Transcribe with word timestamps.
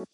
Eh, 0.00 0.06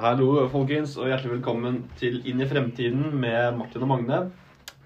hallo, 0.00 0.48
folkens, 0.48 0.94
og 0.96 1.10
hjertelig 1.10 1.34
velkommen 1.34 1.82
til 2.00 2.22
Inn 2.24 2.40
i 2.40 2.48
fremtiden 2.48 3.12
med 3.12 3.58
Martin 3.58 3.84
og 3.84 3.90
Magne. 3.90 4.22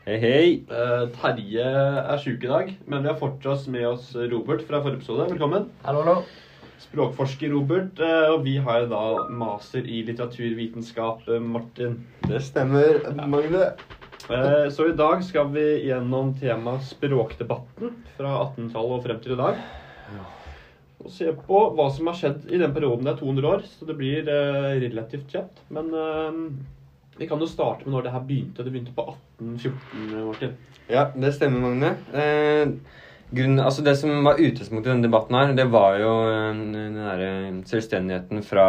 Hei, 0.08 0.16
hei. 0.18 0.48
Eh, 0.66 1.04
Terje 1.14 1.68
er 1.68 2.18
sjuk 2.18 2.42
i 2.42 2.50
dag, 2.50 2.74
men 2.90 3.06
vi 3.06 3.12
har 3.12 3.20
fortsatt 3.22 3.70
med 3.70 3.86
oss 3.92 4.10
Robert 4.34 4.66
fra 4.66 4.82
forrige 4.82 5.04
episode. 5.04 5.30
Velkommen. 5.30 5.70
Hallo, 5.86 6.02
hallo. 6.02 6.26
Språkforsker 6.88 7.54
Robert, 7.54 8.02
eh, 8.02 8.32
og 8.34 8.42
vi 8.48 8.56
har 8.58 8.90
da 8.90 9.30
master 9.30 9.86
i 9.86 10.02
litteraturvitenskap, 10.10 11.22
eh, 11.28 11.38
Martin. 11.38 12.00
Det 12.26 12.42
stemmer, 12.42 12.98
Magne. 13.14 13.70
Eh, 14.30 14.68
Så 14.70 14.88
i 14.88 14.96
dag 14.96 15.24
skal 15.24 15.48
vi 15.54 15.64
gjennom 15.88 16.34
temaet 16.38 16.84
språkdebatten 16.86 17.94
fra 18.16 18.34
1800-tallet 18.44 18.96
og 18.98 19.02
frem 19.06 19.22
til 19.24 19.34
i 19.34 19.40
dag. 19.40 19.62
Og 21.00 21.10
se 21.10 21.32
på 21.32 21.60
hva 21.74 21.86
som 21.94 22.10
har 22.10 22.18
skjedd 22.18 22.44
i 22.52 22.60
den 22.60 22.74
perioden. 22.76 23.06
Det 23.06 23.14
er 23.14 23.22
200 23.22 23.48
år, 23.48 23.64
så 23.66 23.88
det 23.88 23.96
blir 23.98 24.28
eh, 24.28 24.76
relativt 24.84 25.32
kjapt. 25.32 25.62
Men 25.72 25.90
eh, 25.96 26.40
vi 27.18 27.28
kan 27.28 27.40
jo 27.42 27.48
starte 27.50 27.86
med 27.86 27.96
når 27.96 28.06
det 28.06 28.14
her 28.14 28.26
begynte. 28.28 28.64
Det 28.66 28.72
begynte 28.74 28.94
på 28.96 29.06
1814, 29.40 30.26
Martin. 30.28 30.58
Ja, 30.90 31.06
det 31.14 31.34
stemmer, 31.34 31.64
Magne. 31.64 31.94
Eh, 32.12 32.74
grunnen, 33.30 33.62
altså 33.64 33.82
det 33.86 33.96
som 33.98 34.12
var 34.26 34.38
utgangspunktet 34.42 34.90
i 34.90 34.94
denne 34.94 35.08
debatten, 35.08 35.38
her, 35.40 35.56
det 35.56 35.66
var 35.72 35.98
jo 36.02 36.12
den 36.28 37.00
derre 37.00 37.32
selvstendigheten 37.70 38.44
fra 38.46 38.68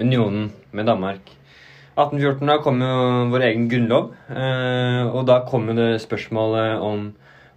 unionen 0.00 0.50
med 0.72 0.88
Danmark. 0.88 1.36
1814 2.00 2.48
da 2.48 2.56
kom 2.64 2.80
jo 2.84 2.94
vår 3.32 3.44
egen 3.50 3.68
grunnlov, 3.70 4.10
eh, 4.32 5.04
og 5.10 5.26
da 5.28 5.40
kom 5.48 5.68
jo 5.70 5.76
det 5.78 6.00
spørsmålet 6.02 6.80
om 6.84 7.10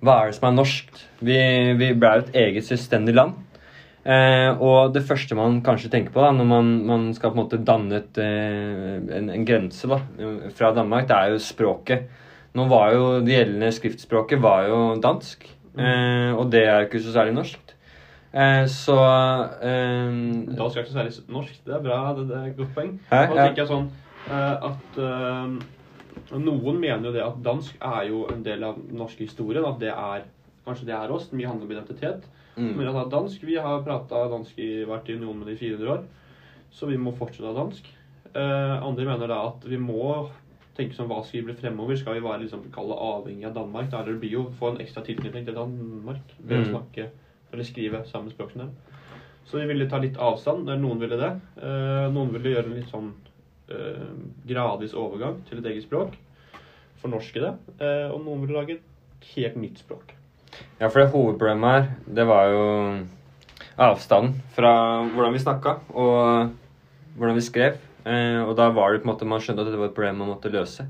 hva 0.04 0.20
er 0.20 0.30
det 0.30 0.38
som 0.38 0.50
er 0.50 0.56
norskt? 0.58 1.02
Vi, 1.24 1.40
vi 1.80 1.94
ble 1.96 2.12
jo 2.18 2.24
et 2.26 2.34
eget 2.42 2.68
selvstendig 2.68 3.16
land. 3.16 3.38
Eh, 4.04 4.50
og 4.60 4.92
det 4.92 5.06
første 5.08 5.36
man 5.40 5.62
kanskje 5.64 5.94
tenker 5.94 6.12
på 6.12 6.20
da, 6.26 6.34
når 6.36 6.48
man, 6.50 6.72
man 6.90 7.06
skal 7.16 7.32
på 7.32 7.38
en 7.38 7.44
måte 7.46 7.62
danne 7.64 8.02
et, 8.02 8.20
eh, 8.20 8.98
en, 9.16 9.30
en 9.32 9.48
grense 9.48 9.88
da, 9.88 10.02
fra 10.58 10.74
Danmark, 10.76 11.08
det 11.08 11.16
er 11.16 11.32
jo 11.32 11.40
språket. 11.44 12.10
Nå 12.54 12.68
var 12.70 12.92
jo 12.94 13.06
Det 13.24 13.34
gjeldende 13.34 13.72
skriftspråket 13.74 14.44
var 14.44 14.68
jo 14.68 14.82
dansk, 15.02 15.48
eh, 15.80 16.36
og 16.36 16.52
det 16.52 16.68
er 16.68 16.90
ikke 16.90 17.02
så 17.02 17.16
særlig 17.16 17.38
norskt. 17.40 17.74
Eh, 18.34 18.66
så 18.68 19.00
eh, 19.62 20.12
Dansk 20.52 20.76
er 20.76 20.84
ikke 20.84 20.92
så 20.92 21.00
særlig 21.00 21.14
norsk. 21.30 21.58
Det 21.64 21.76
er 21.78 21.84
bra. 21.86 22.04
Det, 22.18 22.28
det 22.30 22.38
er 22.38 22.48
et 22.52 22.58
godt 22.58 22.76
poeng. 22.76 22.96
Hæ? 23.12 23.20
Og 23.30 23.38
da 23.38 23.46
tenker 23.48 23.64
jeg 23.64 23.72
sånn 23.72 23.92
at 24.30 24.98
eh, 24.98 25.58
Noen 26.40 26.78
mener 26.80 27.10
jo 27.10 27.12
det 27.16 27.24
at 27.26 27.40
dansk 27.44 27.76
er 27.84 28.06
jo 28.08 28.28
en 28.32 28.44
del 28.46 28.64
av 28.64 28.78
den 28.78 28.96
norske 28.98 29.26
historien. 29.26 29.66
At 29.66 29.80
det 29.82 29.90
er 29.92 30.24
Kanskje 30.64 30.86
det 30.88 30.94
er 30.96 31.12
oss. 31.12 31.26
Mye 31.36 31.50
handler 31.50 31.66
om 31.68 31.72
identitet. 31.76 32.24
mm, 32.56 32.70
Men 32.78 32.88
at 32.96 33.10
dansk, 33.12 33.42
Vi 33.44 33.56
har 33.60 33.82
prata 33.84 34.30
dansk 34.32 34.58
i, 34.58 34.86
vært 34.88 35.10
i 35.10 35.18
union 35.18 35.36
med 35.38 35.48
det 35.48 35.58
i 35.58 35.60
400 35.76 35.92
år, 35.92 36.06
så 36.72 36.88
vi 36.88 36.96
må 36.96 37.12
fortsette 37.18 37.44
å 37.44 37.52
ha 37.54 37.64
dansk. 37.66 37.84
Eh, 38.34 38.80
andre 38.82 39.06
mener 39.06 39.28
da 39.28 39.48
at 39.50 39.66
vi 39.68 39.76
må 39.78 40.30
tenke 40.78 40.96
som 40.96 41.10
hva 41.10 41.20
skal 41.26 41.42
vi 41.42 41.52
bli 41.52 41.54
fremover? 41.60 41.98
Skal 42.00 42.14
vi 42.16 42.24
være 42.24 42.46
liksom, 42.46 42.64
avhengig 42.72 43.46
av 43.46 43.54
Danmark? 43.54 43.90
Da 43.92 44.00
eller 44.00 44.14
det 44.14 44.22
blir 44.22 44.32
jo 44.32 44.46
få 44.58 44.72
en 44.72 44.78
ekstra 44.82 45.04
tilknytning 45.04 45.46
til 45.46 45.54
Danmark 45.54 46.22
ved 46.40 46.64
å 46.64 46.64
Mm. 46.64 46.72
snakke 46.72 47.10
eller 47.52 47.64
skrive 47.64 48.06
samme 48.08 48.32
språk 48.32 48.52
som 48.52 48.62
dem. 48.62 48.72
Så 49.46 49.60
vi 49.60 49.66
ville 49.68 49.90
ta 49.90 49.98
litt 50.00 50.16
avstand. 50.16 50.66
Noen 50.66 51.00
ville 51.00 51.18
det. 51.18 51.42
Eh, 51.62 52.10
noen 52.10 52.32
ville 52.32 52.56
gjøre 52.56 52.66
en 52.72 52.76
litt 52.80 52.90
sånn 52.90 53.12
eh, 53.12 53.23
gradvis 54.48 54.96
overgang 54.98 55.40
til 55.48 55.62
et 55.62 55.72
eget 55.72 55.88
språk. 55.88 56.18
Fornorske 57.04 57.42
det. 57.44 57.54
Eh, 57.80 58.10
og 58.12 58.22
noen 58.24 58.44
ville 58.44 58.58
lage 58.58 58.78
et 58.78 59.32
helt 59.34 59.58
nytt 59.60 59.82
språk. 59.84 60.16
Ja, 60.80 60.88
for 60.88 61.02
det 61.02 61.12
hovedproblemet 61.12 61.74
her, 61.74 61.88
det 62.20 62.26
var 62.30 62.52
jo 62.54 62.66
avstanden 63.82 64.38
fra 64.54 64.74
hvordan 65.14 65.34
vi 65.34 65.42
snakka 65.42 65.78
og 65.92 66.54
hvordan 67.18 67.40
vi 67.40 67.46
skrev. 67.46 67.80
Eh, 68.04 68.42
og 68.44 68.56
da 68.60 68.70
var 68.76 68.94
det 68.94 69.04
på 69.04 69.10
en 69.10 69.14
måte 69.14 69.28
man 69.28 69.44
skjønte 69.44 69.66
at 69.66 69.72
det 69.72 69.80
var 69.80 69.92
et 69.92 69.98
problem 69.98 70.22
man 70.22 70.34
måtte 70.36 70.52
løse. 70.54 70.86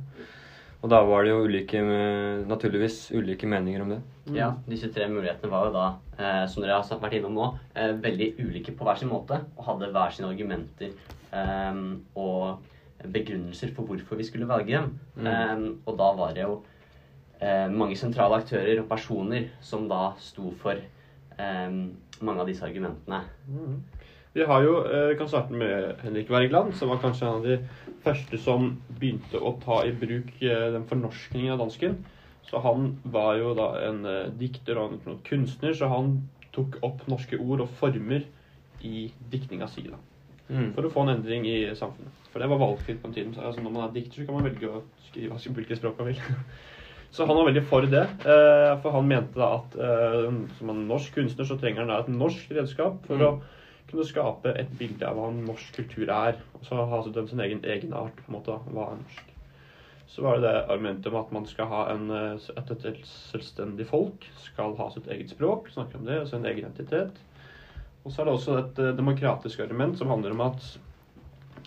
Og 0.83 0.91
da 0.91 1.00
var 1.07 1.23
det 1.23 1.31
jo 1.31 1.45
ulike, 1.47 1.79
eh, 1.79 2.44
naturligvis 2.50 3.13
ulike 3.15 3.47
meninger 3.47 3.81
om 3.81 3.94
det. 3.94 4.01
Ja, 4.35 4.51
disse 4.67 4.89
tre 4.91 5.07
mulighetene 5.07 5.51
var 5.51 5.69
jo 5.69 5.73
da, 5.73 5.85
eh, 6.17 6.45
som 6.51 6.63
dere 6.63 6.81
har 6.81 7.00
vært 7.00 7.17
innom 7.17 7.33
nå, 7.38 7.47
eh, 7.75 7.94
veldig 7.94 8.33
ulike 8.39 8.75
på 8.75 8.83
hver 8.83 9.00
sin 9.00 9.09
måte, 9.09 9.39
og 9.57 9.65
hadde 9.65 9.91
hver 9.91 10.11
sine 10.11 10.27
argumenter 10.27 10.91
eh, 11.31 11.73
og 12.15 12.59
begrunnelser 13.11 13.73
for 13.75 13.87
hvorfor 13.89 14.19
vi 14.19 14.27
skulle 14.27 14.47
velge 14.49 14.77
dem. 14.77 14.93
Mm. 15.15 15.27
Eh, 15.27 15.65
og 15.85 15.97
da 15.99 16.09
var 16.17 16.35
det 16.35 16.45
jo 16.45 16.59
eh, 17.41 17.67
mange 17.71 17.97
sentrale 17.99 18.41
aktører 18.41 18.81
og 18.81 18.89
personer 18.91 19.49
som 19.61 19.87
da 19.91 20.13
sto 20.21 20.53
for 20.61 20.79
eh, 20.79 21.77
mange 22.23 22.39
av 22.41 22.49
disse 22.49 22.65
argumentene. 22.65 23.23
Mm. 23.47 23.81
Vi 24.33 24.45
har 24.49 24.63
jo, 24.65 24.77
eh, 24.85 25.07
vi 25.11 25.17
kan 25.17 25.29
starte 25.29 25.53
med 25.53 25.99
Henrik 26.01 26.29
Wergeland, 26.29 26.73
som 26.75 26.89
var 26.89 27.01
kanskje 27.03 27.27
en 27.27 27.35
av 27.35 27.43
de 27.43 27.57
første 28.03 28.37
som 28.41 28.71
begynte 28.89 29.37
å 29.37 29.53
ta 29.61 29.83
i 29.85 29.91
bruk 29.93 30.31
eh, 30.41 30.71
den 30.73 30.87
fornorskningen 30.89 31.53
av 31.53 31.61
dansken. 31.61 31.99
Så 32.49 32.59
han 32.63 32.95
var 33.03 33.37
jo 33.37 33.53
da 33.57 33.67
en 33.87 34.05
eh, 34.05 34.31
dikter 34.39 34.79
og 34.81 34.95
en 35.05 35.19
kunstner, 35.27 35.73
så 35.77 35.91
han 35.91 36.15
tok 36.53 36.79
opp 36.81 37.05
norske 37.07 37.37
ord 37.37 37.61
og 37.61 37.77
former 37.77 38.25
i 38.81 39.11
diktninga 39.31 39.67
si. 39.69 39.85
da. 39.87 40.01
Mm. 40.53 40.69
For 40.75 40.85
å 40.85 40.91
få 40.93 41.03
en 41.07 41.15
endring 41.17 41.47
i 41.49 41.57
samfunnet. 41.75 42.21
For 42.33 42.39
det 42.43 42.49
var 42.51 42.61
valgfritt 42.61 43.01
på 43.01 43.09
den 43.09 43.15
tiden. 43.17 43.33
Så 43.35 43.41
altså, 43.41 43.61
når 43.65 43.73
man 43.73 43.87
er 43.87 43.95
dikter, 43.95 44.21
så 44.21 44.25
kan 44.29 44.37
man 44.37 44.45
velge 44.47 44.69
å 44.69 44.83
skrive 45.09 45.39
hvilket 45.57 45.79
språk 45.81 45.97
man 45.99 46.11
vil. 46.13 46.21
Så 47.13 47.27
han 47.29 47.37
var 47.37 47.45
veldig 47.45 47.61
for 47.69 47.85
det. 47.85 48.07
eh, 48.25 48.71
For 48.81 48.89
han 48.95 49.05
mente 49.05 49.37
da 49.37 49.51
at 49.59 49.75
eh, 49.77 50.31
som 50.57 50.69
en 50.73 50.79
norsk 50.89 51.13
kunstner 51.13 51.45
så 51.45 51.59
trenger 51.61 51.83
han 51.83 51.91
da 51.91 51.99
et 52.01 52.07
norsk 52.09 52.49
redskap 52.57 53.03
for 53.05 53.21
Mm. 53.21 53.27
å 53.27 53.91
kunne 53.91 54.05
skape 54.09 54.53
et 54.57 54.71
bilde 54.79 55.05
av 55.05 55.19
hva 55.19 55.27
en 55.29 55.43
norsk 55.45 55.75
kultur 55.75 56.09
er. 56.09 56.39
Og 56.57 56.65
så 56.65 56.79
ha 56.89 57.01
den 57.05 57.27
sin 57.29 57.39
egen 57.45 57.61
egenart, 57.69 58.15
på 58.17 58.31
en 58.31 58.37
måte. 58.39 58.55
Hva 58.73 58.87
er 58.95 58.97
norsk? 59.03 59.29
Så 60.09 60.21
var 60.25 60.39
det 60.39 60.47
det 60.47 60.65
argumentet 60.73 61.07
om 61.13 61.19
at 61.21 61.31
man 61.37 61.45
skal 61.45 61.69
ha 61.69 61.83
en, 61.93 62.09
et, 62.11 62.49
at 62.57 62.71
et 62.71 63.05
selvstendig 63.05 63.85
folk 63.89 64.25
skal 64.47 64.73
ha 64.81 64.89
sitt 64.93 65.07
eget 65.13 65.29
språk, 65.29 65.69
snakke 65.73 65.97
om 66.01 66.05
det, 66.09 66.19
og 66.23 66.27
sin 66.29 66.45
egen 66.45 66.65
identitet. 66.65 67.21
Og 68.03 68.11
så 68.11 68.21
er 68.21 68.27
det 68.27 68.35
også 68.35 68.57
et 68.59 68.79
eh, 68.83 68.95
demokratisk 68.97 69.63
argument 69.63 69.97
som 69.99 70.11
handler 70.11 70.35
om 70.35 70.45
at 70.49 70.69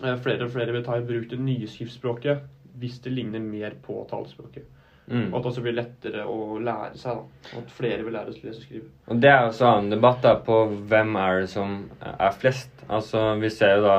eh, 0.03 0.17
flere 0.21 0.45
og 0.45 0.53
flere 0.53 0.75
vil 0.75 0.85
ta 0.85 0.97
i 0.97 1.05
bruk 1.05 1.29
det 1.31 1.39
nye 1.41 1.69
skriftspråket 1.69 2.45
hvis 2.77 2.99
det 3.01 3.13
ligner 3.15 3.41
mer 3.41 3.73
på 3.81 4.03
talespråket. 4.09 4.67
Mm. 5.07 5.31
Og 5.31 5.37
at 5.37 5.43
det 5.43 5.49
også 5.49 5.63
blir 5.63 5.77
lettere 5.77 6.25
å 6.27 6.59
lære 6.61 6.99
seg. 6.99 7.17
da. 7.17 7.51
Og 7.55 7.63
at 7.63 7.73
flere 7.73 8.03
vil 8.03 8.13
lære 8.13 8.33
å 8.33 8.35
lese 8.35 8.59
og 8.59 8.65
skrive. 8.65 8.89
Og 9.07 9.21
det 9.23 9.31
er 9.31 9.45
også 9.47 9.65
en 9.65 9.71
annen 9.71 9.95
debatt 9.95 10.19
da, 10.25 10.35
på 10.43 10.59
hvem 10.91 11.15
er 11.21 11.41
det 11.41 11.49
som 11.53 11.77
er 12.03 12.35
flest. 12.35 12.83
Altså, 12.85 13.23
Vi 13.41 13.49
ser 13.49 13.77
jo 13.77 13.87
da 13.87 13.97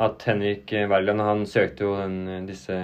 at 0.00 0.26
Henrik 0.26 0.72
Wergeland 0.72 1.22
han 1.22 1.46
søkte 1.46 1.86
jo 1.86 1.94
den, 1.96 2.48
disse 2.48 2.76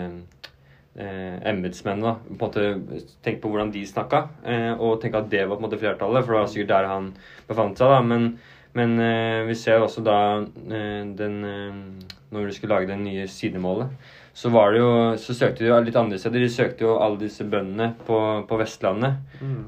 eh, 0.97 1.37
embetsmennene. 1.51 2.07
da, 2.07 2.15
på 2.29 2.35
en 2.35 2.41
måte 2.47 3.15
Tenk 3.25 3.43
på 3.43 3.51
hvordan 3.51 3.73
de 3.75 3.87
snakka, 3.89 4.23
eh, 4.45 4.73
og 4.73 5.01
tenk 5.03 5.17
at 5.19 5.31
det 5.33 5.47
var 5.47 5.57
på 5.57 5.65
en 5.65 5.69
måte 5.69 5.81
flertallet, 5.81 6.25
for 6.25 6.33
det 6.33 6.41
var 6.41 6.53
sikkert 6.53 6.75
der 6.75 6.91
han 6.93 7.15
befant 7.49 7.79
seg. 7.79 7.89
da, 7.89 8.01
Men, 8.01 8.39
men 8.77 8.95
eh, 9.01 9.43
vi 9.49 9.57
ser 9.59 9.81
også 9.83 10.05
da 10.05 10.19
eh, 10.45 11.03
den 11.17 11.37
eh, 11.49 12.07
Når 12.35 12.47
du 12.47 12.55
skulle 12.55 12.75
lage 12.75 12.91
det 12.91 12.99
nye 13.01 13.27
sidemålet, 13.31 13.93
så 14.37 14.51
var 14.53 14.75
det 14.75 14.81
jo, 14.83 14.89
så 15.23 15.33
søkte 15.33 15.63
de 15.65 15.71
jo 15.71 15.77
litt 15.81 15.97
andre 15.97 16.19
steder. 16.21 16.43
De 16.43 16.49
søkte 16.53 16.85
jo 16.85 16.97
alle 17.01 17.17
disse 17.23 17.47
bøndene 17.49 17.95
på, 18.05 18.19
på 18.49 18.59
Vestlandet. 18.61 19.23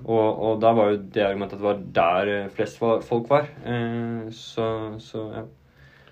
Og, 0.05 0.27
og 0.27 0.59
da 0.61 0.75
var 0.77 0.91
jo 0.91 0.99
det 1.15 1.23
argumentet 1.25 1.57
at 1.57 1.63
det 1.63 1.69
var 1.69 1.87
der 2.01 2.51
flest 2.53 2.83
folk 2.83 3.31
var. 3.31 3.49
Eh, 3.65 4.27
så, 4.35 4.67
så 5.01 5.23
ja. 5.37 5.47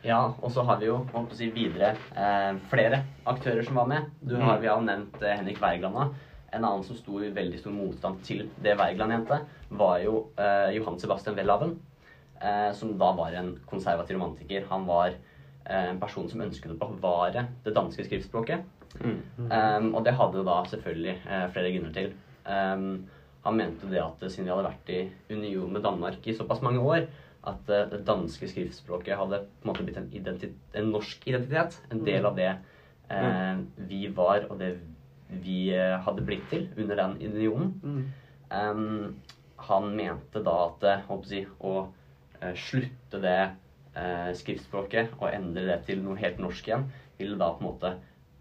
Ja, 0.06 0.20
og 0.38 0.52
så 0.54 0.62
har 0.62 0.78
vi 0.78 0.86
jo 0.86 1.00
holdt 1.00 1.32
på 1.32 1.34
å 1.34 1.38
si, 1.38 1.48
videre 1.50 1.96
eh, 2.14 2.52
flere 2.70 3.02
aktører 3.26 3.66
som 3.66 3.80
var 3.80 3.88
med. 3.90 4.06
Du 4.22 4.36
har, 4.38 4.60
Vi 4.62 4.70
har 4.70 4.82
nevnt 4.84 5.18
eh, 5.22 5.34
Henrik 5.34 5.58
Wergeland. 5.62 5.98
da. 5.98 6.36
En 6.54 6.64
annen 6.64 6.84
som 6.86 6.96
sto 6.96 7.18
i 7.20 7.32
veldig 7.34 7.58
stor 7.58 7.74
motstand 7.74 8.22
til 8.24 8.46
det 8.62 8.76
Wergeland 8.78 9.12
mente, 9.16 9.40
var 9.68 9.98
jo 10.04 10.28
eh, 10.38 10.76
Johan 10.76 11.00
Sebastian 11.02 11.36
Welhaven. 11.36 11.74
Eh, 12.40 12.72
som 12.72 12.98
da 12.98 13.12
var 13.12 13.32
en 13.32 13.54
konservativ 13.66 14.16
romantiker. 14.16 14.64
Han 14.68 14.86
var 14.86 15.08
eh, 15.64 15.88
en 15.90 16.00
person 16.00 16.28
som 16.28 16.42
ønsket 16.44 16.74
å 16.74 16.88
bevare 16.90 17.46
det 17.64 17.74
danske 17.76 18.04
skriftspråket. 18.04 18.64
Mm. 18.96 19.20
Um, 19.50 19.88
og 19.96 20.04
det 20.06 20.14
hadde 20.16 20.44
da 20.46 20.56
selvfølgelig 20.70 21.14
eh, 21.16 21.46
flere 21.52 21.72
grunner 21.74 21.94
til. 21.96 22.12
Um, 22.46 23.06
han 23.46 23.58
mente 23.58 23.88
det 23.90 24.02
at 24.02 24.22
siden 24.26 24.46
vi 24.46 24.52
hadde 24.52 24.66
vært 24.66 24.92
i 24.92 25.00
union 25.30 25.72
med 25.72 25.84
Danmark 25.84 26.24
i 26.26 26.34
såpass 26.36 26.62
mange 26.64 26.82
år, 26.82 27.06
at 27.46 27.68
det 27.68 28.00
danske 28.08 28.48
skriftspråket 28.50 29.14
hadde 29.20 29.44
på 29.44 29.66
en 29.66 29.70
måte 29.70 29.84
blitt 29.86 30.00
en, 30.00 30.56
en 30.74 30.88
norsk 30.90 31.28
identitet. 31.30 31.76
En 31.94 32.02
del 32.06 32.26
av 32.26 32.34
det 32.38 32.48
eh, 32.50 33.60
vi 33.86 34.06
var, 34.16 34.48
og 34.50 34.58
det 34.60 34.74
vi 35.42 35.70
hadde 35.74 36.24
blitt 36.26 36.44
til 36.50 36.66
under 36.78 36.98
den 36.98 37.16
unionen. 37.22 37.70
Mm. 37.82 38.02
Um, 38.50 39.14
han 39.68 39.88
mente 39.98 40.42
da 40.46 40.56
at 40.66 40.84
å, 41.10 41.20
å 41.62 41.76
slutte 42.54 43.20
det 43.22 43.38
eh, 43.96 44.30
skriftspråket 44.36 45.16
og 45.20 45.30
endre 45.32 45.66
det 45.70 45.80
til 45.88 46.02
noe 46.04 46.18
helt 46.20 46.38
norsk 46.42 46.68
igjen, 46.68 46.86
ville 47.18 47.38
da 47.40 47.52
på 47.54 47.64
en 47.64 47.70
måte 47.70 47.94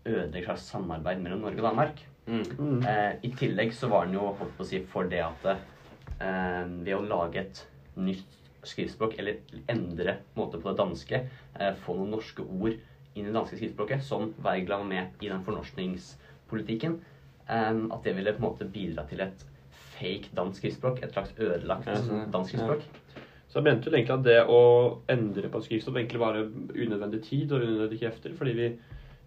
ødelegge 0.05 0.43
et 0.43 0.49
slags 0.49 0.67
samarbeid 0.69 1.21
mellom 1.23 1.45
Norge 1.45 1.61
og 1.61 1.69
Danmark. 1.69 2.01
Mm. 2.25 2.43
Mm. 2.57 2.79
Eh, 2.89 3.11
I 3.23 3.31
tillegg 3.37 3.73
så 3.77 3.89
var 3.91 4.07
den 4.07 4.17
jo 4.17 4.31
holdt 4.39 4.57
på 4.57 4.65
å 4.65 4.69
si, 4.69 4.81
for 4.89 5.09
det 5.09 5.21
at 5.25 5.47
eh, 5.51 6.63
ved 6.85 6.95
å 6.97 7.05
lage 7.05 7.41
et 7.41 7.63
nytt 7.95 8.41
skriftspråk, 8.65 9.17
eller 9.21 9.41
endre 9.71 10.19
måte 10.37 10.59
på 10.61 10.71
det 10.71 10.79
danske, 10.81 11.21
eh, 11.59 11.73
få 11.85 11.97
noen 11.99 12.15
norske 12.17 12.45
ord 12.45 12.73
inn 13.15 13.23
i 13.23 13.29
det 13.29 13.35
danske 13.35 13.59
skriftspråket, 13.59 14.03
som 14.03 14.33
Wergeland 14.43 14.85
var 14.85 14.89
med 14.89 15.23
i 15.23 15.29
den 15.31 15.43
fornorskningspolitikken, 15.45 16.99
eh, 17.47 17.73
at 17.91 18.03
det 18.03 18.15
ville 18.17 18.33
på 18.33 18.41
en 18.43 18.49
måte 18.49 18.69
bidra 18.69 19.05
til 19.09 19.21
et 19.21 19.45
fake 19.95 20.33
dansk 20.35 20.59
skriftspråk, 20.59 21.03
et 21.03 21.13
slags 21.13 21.33
ødelagt 21.37 21.87
dansk 22.33 22.51
skriftspråk. 22.51 22.83
Så 23.55 23.61
jeg 23.61 23.69
mente 23.69 23.87
vel 23.87 24.01
egentlig 24.01 24.15
at 24.17 24.23
det 24.25 24.39
å 24.51 24.61
endre 25.07 25.47
på 25.47 25.59
et 25.61 25.65
skriftstoff 25.69 25.95
egentlig 25.95 26.19
var 26.19 26.35
unødvendig 26.43 27.21
tid 27.23 27.53
og 27.55 27.61
unødvendige 27.63 28.01
krefter, 28.01 28.33
fordi 28.35 28.53
vi, 28.57 28.65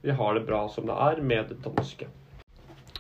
vi 0.02 0.16
har 0.18 0.34
det 0.36 0.42
bra 0.44 0.58
som 0.68 0.84
det 0.84 0.96
er 1.00 1.22
med 1.24 1.46
det 1.48 1.56
danske. 1.64 2.08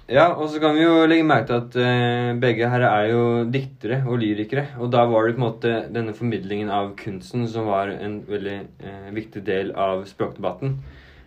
Ja, 0.08 0.30
og 0.30 0.46
så 0.48 0.56
kan 0.62 0.72
vi 0.72 0.86
jo 0.86 1.02
legge 1.04 1.26
merke 1.28 1.50
til 1.50 1.58
at 1.58 1.74
eh, 1.84 2.30
begge 2.40 2.70
her 2.72 2.86
er 2.88 3.10
jo 3.10 3.24
diktere 3.44 3.98
og 4.08 4.22
lyrikere. 4.22 4.70
Og 4.80 4.88
da 4.94 5.02
var 5.04 5.28
det 5.28 5.34
på 5.34 5.42
en 5.42 5.44
måte 5.44 5.72
denne 5.92 6.14
formidlingen 6.16 6.72
av 6.72 6.94
kunsten 6.96 7.44
som 7.52 7.68
var 7.68 7.92
en 7.92 8.22
veldig 8.24 8.56
eh, 8.80 9.10
viktig 9.18 9.42
del 9.44 9.74
av 9.76 10.06
språkdebatten. 10.08 10.78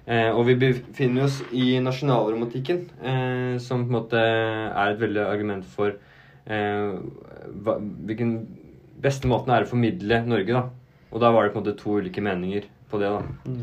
Eh, 0.10 0.32
og 0.34 0.48
vi 0.50 0.58
befinner 0.64 1.28
oss 1.28 1.44
i 1.54 1.76
nasjonalromantikken, 1.78 2.82
eh, 3.06 3.54
som 3.62 3.86
på 3.86 3.94
en 3.94 4.00
måte 4.00 4.26
er 4.26 4.96
et 4.96 5.06
veldig 5.06 5.28
argument 5.28 5.70
for 5.78 5.94
eh, 6.50 6.98
hva, 7.62 7.78
hvilken 7.78 8.34
beste 9.02 9.28
måten 9.30 9.54
er 9.56 9.66
å 9.66 9.70
formidle 9.70 10.22
Norge, 10.28 10.54
da. 10.54 10.64
Og 11.12 11.20
da 11.24 11.32
var 11.34 11.44
det 11.48 11.54
på 11.54 11.60
en 11.60 11.66
måte 11.66 11.78
to 11.80 11.98
ulike 12.00 12.22
meninger 12.24 12.68
på 12.92 13.00
det, 13.02 13.10
da. 13.12 13.56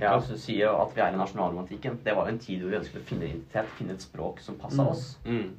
Ja, 0.00 0.14
og 0.16 0.24
Du 0.30 0.36
sier 0.40 0.64
jo 0.70 0.76
at 0.80 0.94
vi 0.96 1.02
er 1.04 1.12
i 1.12 1.18
nasjonalromantikken. 1.20 1.98
Det 2.04 2.14
var 2.16 2.26
jo 2.26 2.32
en 2.34 2.38
tid 2.40 2.62
hvor 2.62 2.72
vi 2.72 2.78
ønsket 2.80 3.02
å 3.02 3.08
finne 3.10 3.26
identitet, 3.28 3.66
finne 3.76 3.92
et 3.98 4.00
språk 4.06 4.40
som 4.40 4.56
passa 4.56 4.82
Mm. 4.82 4.88
oss. 4.88 5.18
Mm. 5.26 5.50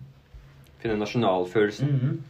Finne 0.81 0.97
nasjonalfølelsen. 0.97 2.23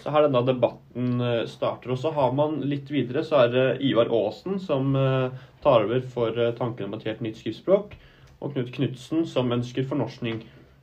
Så 0.00 0.10
her 0.12 0.22
denne 0.28 0.42
debatten 0.46 1.20
eh, 1.20 1.46
starter. 1.46 1.90
Og 1.92 1.98
så 1.98 2.12
har 2.12 2.32
man 2.32 2.60
litt 2.60 2.88
videre, 2.92 3.24
så 3.24 3.44
er 3.44 3.48
det 3.52 3.64
Ivar 3.84 4.08
Aasen 4.12 4.58
som 4.60 4.94
eh, 4.96 5.30
tar 5.62 5.84
over 5.84 6.00
for 6.00 6.28
eh, 6.38 6.52
tanken 6.56 6.86
om 6.86 6.94
et 6.94 7.04
helt 7.08 7.20
nytt 7.24 7.36
skriftspråk. 7.40 7.96
Og 8.40 8.54
Knut 8.54 8.70
Knutsen 8.72 9.26
som 9.28 9.50
ønsker 9.52 9.84
fornorskning 9.88 10.42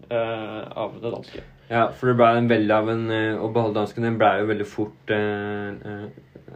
eh, 0.10 0.62
av 0.78 1.00
det 1.02 1.14
danske. 1.14 1.42
Ja, 1.68 1.90
for 1.92 2.10
det 2.10 2.16
ble 2.20 2.30
en 2.38 2.48
veldig 2.48 2.74
av 2.74 2.90
en 2.94 3.10
eh, 3.12 3.42
Å 3.44 3.50
beholde 3.52 3.76
dansken, 3.76 4.06
den 4.08 4.20
ble 4.20 4.30
jo 4.40 4.48
veldig 4.48 4.68
fort 4.72 5.12
eh, 5.12 5.74
eh, 5.76 6.06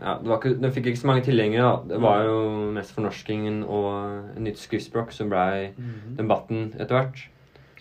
ja, 0.02 0.16
det 0.22 0.32
var 0.32 0.38
ikke, 0.40 0.54
Den 0.62 0.72
fikk 0.72 0.88
ikke 0.88 1.02
så 1.02 1.10
mange 1.10 1.26
tilhengere, 1.26 1.66
da. 1.68 1.92
Det 1.92 2.00
var 2.02 2.24
jo 2.26 2.38
mest 2.78 2.96
fornorskingen 2.96 3.62
og 3.68 4.40
nytt 4.42 4.62
skriftspråk 4.62 5.12
som 5.14 5.30
ble 5.30 5.74
debatten 6.18 6.72
etter 6.80 6.96
hvert. 6.96 7.28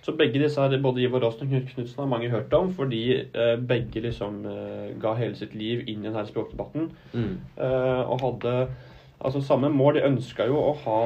Så 0.03 0.12
begge 0.17 0.41
disse 0.41 0.61
her, 0.61 0.82
både 0.82 1.03
Ivar 1.05 1.25
Aasen 1.29 1.47
og 1.47 1.50
Knut 1.53 1.75
Knutsen 1.75 2.00
har 2.00 2.09
mange 2.09 2.31
hørt 2.32 2.53
om, 2.56 2.71
fordi 2.75 3.03
eh, 3.21 3.56
begge 3.69 4.00
liksom 4.00 4.47
eh, 4.49 4.87
ga 5.00 5.12
hele 5.19 5.37
sitt 5.37 5.55
liv 5.55 5.83
inn 5.87 6.00
i 6.00 6.09
denne 6.09 6.25
språkdebatten. 6.29 6.88
Mm. 7.12 7.35
eh, 7.56 8.03
og 8.11 8.21
hadde 8.25 8.55
altså 9.21 9.43
samme 9.44 9.69
mål. 9.69 9.99
De 9.99 10.06
ønska 10.09 10.47
jo 10.49 10.56
å 10.56 10.73
ha 10.87 11.00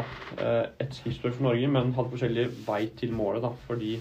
et 0.79 0.95
skriftspråk 0.95 1.35
for 1.35 1.49
Norge, 1.49 1.69
men 1.69 1.95
hadde 1.97 2.13
forskjellig 2.13 2.47
vei 2.69 2.85
til 2.97 3.13
målet. 3.13 3.43
da, 3.43 3.51
fordi 3.67 3.97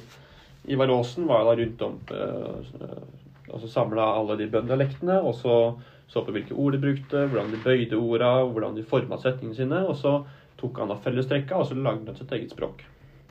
Ivar 0.72 0.92
Aasen 0.94 1.28
var 1.28 1.44
jo 1.44 1.50
da 1.50 1.56
rundt 1.60 1.82
om 1.88 1.98
eh, 2.16 3.02
altså 3.54 3.68
samla 3.68 4.06
alle 4.20 4.38
de 4.40 4.48
bøndedialektene, 4.52 5.20
og 5.22 5.36
så 5.36 5.58
så 6.14 6.22
på 6.22 6.34
hvilke 6.36 6.54
ord 6.54 6.76
de 6.76 6.82
brukte, 6.82 7.26
hvordan 7.26 7.52
de 7.54 7.60
bøyde 7.64 7.98
orda, 7.98 8.32
hvordan 8.46 8.76
de 8.78 8.86
forma 8.86 9.18
setningene 9.18 9.58
sine. 9.58 9.80
Og 9.90 9.96
så 9.98 10.18
tok 10.60 10.82
han 10.84 10.92
da 10.92 10.98
fellestrekka, 11.02 11.58
og 11.58 11.70
så 11.70 11.78
lagde 11.78 12.12
han 12.12 12.20
sitt 12.20 12.34
eget 12.36 12.54
språk. 12.54 12.84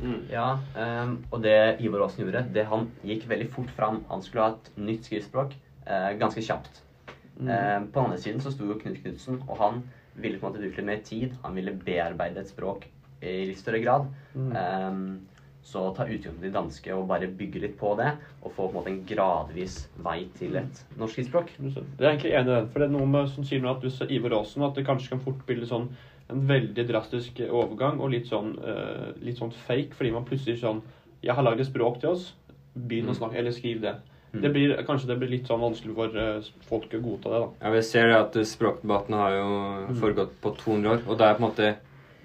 Mm. 0.03 0.23
Ja, 0.33 0.47
ehm, 0.79 1.19
og 1.31 1.45
det 1.45 1.59
Ivar 1.85 2.03
Aasen 2.03 2.25
gjorde, 2.25 2.47
det 2.55 2.65
han 2.67 2.89
gikk 3.07 3.29
veldig 3.31 3.51
fort 3.55 3.71
fram. 3.77 4.01
Han 4.11 4.25
skulle 4.25 4.49
ha 4.49 4.57
et 4.57 4.73
nytt 4.83 5.07
skriftspråk 5.07 5.55
eh, 5.55 6.09
ganske 6.19 6.43
kjapt. 6.43 6.83
Ehm, 7.39 7.87
på 7.93 8.01
den 8.01 8.09
andre 8.09 8.19
siden 8.25 8.43
så 8.43 8.51
sto 8.51 8.67
jo 8.67 8.81
Knut 8.81 8.99
Knutsen, 9.05 9.39
og 9.47 9.61
han 9.63 9.85
ville 10.19 10.41
på 10.41 10.49
en 10.49 10.51
måte 10.51 10.65
bruke 10.65 10.83
litt 10.83 10.91
mer 10.91 11.05
tid. 11.07 11.37
Han 11.45 11.55
ville 11.59 11.77
bearbeide 11.87 12.43
et 12.43 12.51
språk 12.51 12.89
i 13.23 13.37
litt 13.53 13.63
større 13.63 13.85
grad. 13.85 14.11
Mm. 14.35 14.51
Ehm, 14.59 15.07
så 15.63 15.85
ta 15.95 16.07
utgangspunkt 16.09 16.47
i 16.49 16.53
danske 16.53 16.95
og 16.95 17.07
bare 17.11 17.29
bygge 17.39 17.63
litt 17.63 17.77
på 17.79 17.95
det. 17.99 18.11
Og 18.43 18.51
få 18.51 18.67
på 18.67 18.71
en 18.73 18.79
måte 18.79 18.91
en 18.93 19.03
gradvis 19.07 19.79
vei 20.03 20.25
til 20.39 20.59
et 20.59 20.81
norsk 20.99 21.15
skriftspråk. 21.15 21.53
Det 21.59 22.07
er 22.07 22.11
egentlig 22.11 22.35
enig 22.35 22.51
i 22.51 22.57
den. 22.57 22.71
For 22.73 22.83
det 22.83 22.89
er 22.89 22.97
noe 22.97 23.11
med, 23.11 23.31
som 23.31 23.47
sier 23.47 23.69
at 23.71 23.85
du 23.85 23.91
ser 23.91 24.11
Ivar 24.13 24.41
Aasen, 24.41 24.65
at 24.67 24.79
det 24.79 24.87
kanskje 24.89 25.15
kan 25.15 25.23
fort 25.23 25.45
bli 25.47 25.61
litt 25.61 25.71
sånn 25.71 25.91
en 26.33 26.47
veldig 26.49 26.85
drastisk 26.89 27.43
overgang 27.49 28.01
og 28.01 28.13
litt 28.15 28.31
sånn, 28.31 28.55
uh, 28.63 29.11
litt 29.23 29.41
sånn 29.41 29.53
fake, 29.67 29.93
fordi 29.99 30.13
man 30.15 30.27
plutselig 30.29 30.63
sånn 30.63 30.83
Jeg 31.23 31.37
har 31.39 31.45
lagd 31.47 31.61
et 31.63 31.69
språk 31.69 32.01
til 32.03 32.17
oss. 32.17 32.33
Begynn 32.75 33.13
å 33.13 33.15
snakke, 33.15 33.37
eller 33.39 33.55
skriv 33.55 33.79
det. 33.85 33.93
Det 34.33 34.49
blir, 34.51 34.73
kanskje 34.89 35.13
det 35.13 35.17
blir 35.21 35.31
litt 35.31 35.47
sånn 35.47 35.61
vanskelig 35.63 35.95
for 35.95 36.17
uh, 36.19 36.49
folk 36.67 36.97
å 36.97 37.03
godta 37.05 37.31
det, 37.31 37.41
da. 37.45 37.49
Ja, 37.61 37.71
Vi 37.77 37.83
ser 37.87 38.09
det 38.11 38.17
at 38.19 38.39
språkdebatten 38.51 39.15
har 39.15 39.37
jo 39.37 39.51
foregått 40.01 40.35
på 40.43 40.55
200 40.65 40.95
år. 40.97 41.05
Og 41.07 41.21
det 41.21 41.29
er 41.29 41.37
på 41.39 41.45
en 41.45 41.47
måte 41.47 41.69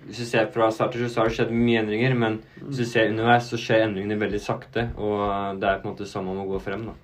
Hvis 0.05 0.21
du 0.21 0.25
ser 0.29 0.47
fra 0.53 0.69
start 0.71 0.93
til 0.93 1.01
slutt, 1.03 1.11
så 1.15 1.19
har 1.23 1.31
det 1.31 1.35
skjedd 1.39 1.51
mye 1.51 1.81
endringer. 1.81 2.13
Men 2.15 2.39
hvis 2.61 2.79
du 2.79 2.85
ser 2.87 3.09
underveis, 3.11 3.49
så 3.49 3.59
skjer 3.59 3.87
endringene 3.87 4.19
veldig 4.21 4.39
sakte. 4.39 4.87
Og 4.95 5.59
det 5.59 5.67
er 5.67 5.81
på 5.81 5.89
en 5.89 5.93
måte 5.95 6.07
sånn 6.07 6.27
man 6.29 6.39
må 6.39 6.45
gå 6.51 6.61
frem. 6.63 6.85
da. 6.87 6.95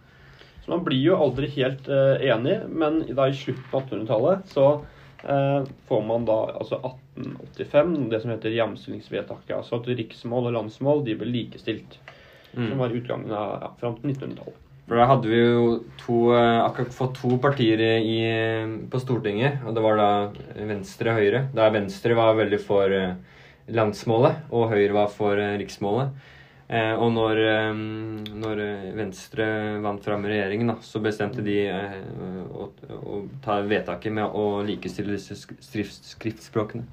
Så 0.64 0.72
man 0.72 0.84
blir 0.86 1.02
jo 1.04 1.18
aldri 1.20 1.50
helt 1.58 1.90
uh, 1.92 2.16
enig, 2.24 2.62
men 2.72 3.02
da 3.12 3.28
i 3.28 3.36
slutten 3.36 3.68
av 3.74 3.82
1800-tallet 3.82 4.54
så 4.54 4.68
uh, 4.80 5.66
får 5.90 6.06
man 6.08 6.24
da 6.30 6.38
altså 6.56 6.80
1885 6.80 8.10
det 8.14 8.22
som 8.24 8.32
heter 8.32 8.56
jamstillingsvedtaket. 8.56 9.56
Altså 9.58 9.82
at 9.82 9.90
riksmål 9.92 10.48
og 10.52 10.56
landsmål 10.62 11.04
de 11.08 11.18
ble 11.20 11.32
likestilt. 11.34 12.00
Som 12.54 12.70
Mm. 12.70 12.78
var 12.78 12.94
utgangen 12.94 13.32
av 13.34 13.52
ja, 13.64 13.70
fram 13.82 13.96
til 13.98 14.12
1900-tallet. 14.14 14.58
For 14.88 15.00
da 15.00 15.06
hadde 15.08 15.30
vi 15.32 15.40
jo 15.40 15.68
to, 16.02 16.18
eh, 16.36 16.60
akkurat 16.66 16.94
fått 16.94 17.16
to 17.22 17.38
partier 17.40 17.80
i, 17.80 18.18
på 18.92 19.00
Stortinget. 19.00 19.64
Og 19.64 19.76
det 19.76 19.84
var 19.84 20.00
da 20.00 20.10
Venstre 20.68 21.14
og 21.14 21.22
Høyre. 21.22 21.46
Der 21.56 21.72
Venstre 21.72 22.18
var 22.20 22.36
veldig 22.36 22.60
for 22.60 22.92
eh, 22.92 23.16
landsmålet, 23.72 24.44
og 24.52 24.74
Høyre 24.74 24.98
var 24.98 25.12
for 25.14 25.40
eh, 25.40 25.58
riksmålet. 25.64 26.30
Og 26.74 27.10
når, 27.14 27.38
når 28.40 28.60
Venstre 28.98 29.46
vant 29.84 30.02
fram 30.02 30.24
regjeringen, 30.26 30.72
da, 30.72 30.76
så 30.82 30.98
bestemte 31.04 31.44
de 31.46 31.58
å, 31.70 32.70
å 32.90 33.20
ta 33.44 33.60
vedtaket 33.68 34.16
med 34.16 34.34
å 34.40 34.64
likestille 34.66 35.14
disse 35.14 35.38
skrift, 35.38 36.08
skriftspråkene. 36.16 36.88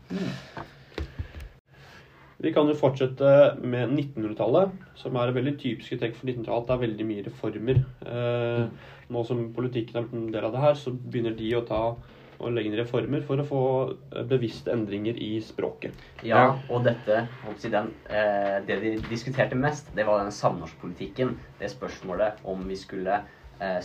Vi 2.40 2.52
kan 2.56 2.69
jo 2.70 2.76
fortsette 2.78 3.31
med 3.60 3.90
1900-tallet, 3.92 4.72
som 4.96 5.16
er 5.20 5.32
veldig 5.37 5.58
typiske 5.60 5.98
trekk 6.00 6.14
for 6.16 6.31
1900-tallet. 6.31 6.69
Det 6.70 6.76
er 6.76 6.84
veldig 6.87 7.06
mye 7.10 7.25
reformer. 7.26 7.82
Eh, 8.06 8.94
Nå 9.10 9.25
som 9.26 9.42
politikken 9.52 9.99
er 9.99 10.06
blitt 10.06 10.16
en 10.16 10.32
del 10.32 10.47
av 10.47 10.54
det 10.54 10.62
her, 10.62 10.78
så 10.78 10.92
begynner 10.94 11.35
de 11.37 11.50
å 11.59 11.64
ta 11.68 11.82
og 12.40 12.54
legge 12.56 12.70
inn 12.70 12.78
reformer 12.78 13.20
for 13.26 13.42
å 13.42 13.44
få 13.44 13.62
eh, 13.90 14.23
bevisste 14.30 14.73
endringer 14.73 15.18
i 15.20 15.35
språket. 15.44 16.00
Ja, 16.25 16.47
og 16.73 16.87
dette, 16.87 17.26
den, 17.66 17.90
eh, 18.09 18.56
det 18.64 18.78
de 18.87 18.94
diskuterte 19.11 19.59
mest, 19.59 19.92
det 19.99 20.09
var 20.09 20.23
den 20.23 20.32
samnorskpolitikken. 20.32 21.35
Det 21.61 21.68
spørsmålet 21.75 22.40
om 22.49 22.64
vi 22.70 22.80
skulle 22.80 23.20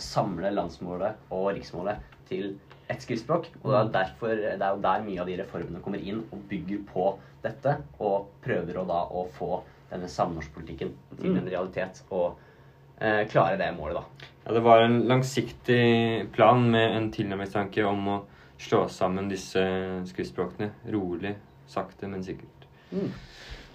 samle 0.00 0.48
landsmålet 0.56 1.26
og 1.36 1.50
riksmålet 1.52 2.14
til 2.30 2.54
ett 2.88 3.02
skriftspråk. 3.02 3.48
Og 3.62 3.70
det 3.70 3.78
er, 3.78 3.92
derfor, 3.94 4.34
det 4.36 4.56
er 4.56 4.74
jo 4.74 4.82
der 4.84 5.06
mye 5.06 5.22
av 5.22 5.30
de 5.30 5.38
reformene 5.40 5.82
kommer 5.84 6.02
inn 6.02 6.22
og 6.30 6.44
bygger 6.50 6.84
på 6.90 7.06
dette. 7.44 7.78
Og 7.98 8.28
prøver 8.44 8.80
å 8.80 8.86
da 8.88 9.02
å 9.10 9.26
få 9.36 9.60
denne 9.90 10.10
samnorskpolitikken 10.10 10.92
til 11.20 11.36
en 11.38 11.46
realitet 11.46 12.02
og 12.10 12.38
eh, 12.98 13.22
klare 13.30 13.58
det 13.60 13.70
målet, 13.76 14.00
da. 14.00 14.30
Ja, 14.46 14.54
det 14.54 14.62
var 14.66 14.82
en 14.82 15.00
langsiktig 15.10 16.28
plan 16.34 16.62
med 16.70 16.96
en 16.96 17.10
tilnærmingstanke 17.14 17.86
om 17.86 18.10
å 18.14 18.18
slå 18.62 18.86
sammen 18.90 19.30
disse 19.30 19.62
skriftspråkene. 20.10 20.70
Rolig, 20.94 21.34
sakte, 21.70 22.10
men 22.10 22.22
sikkert. 22.26 22.66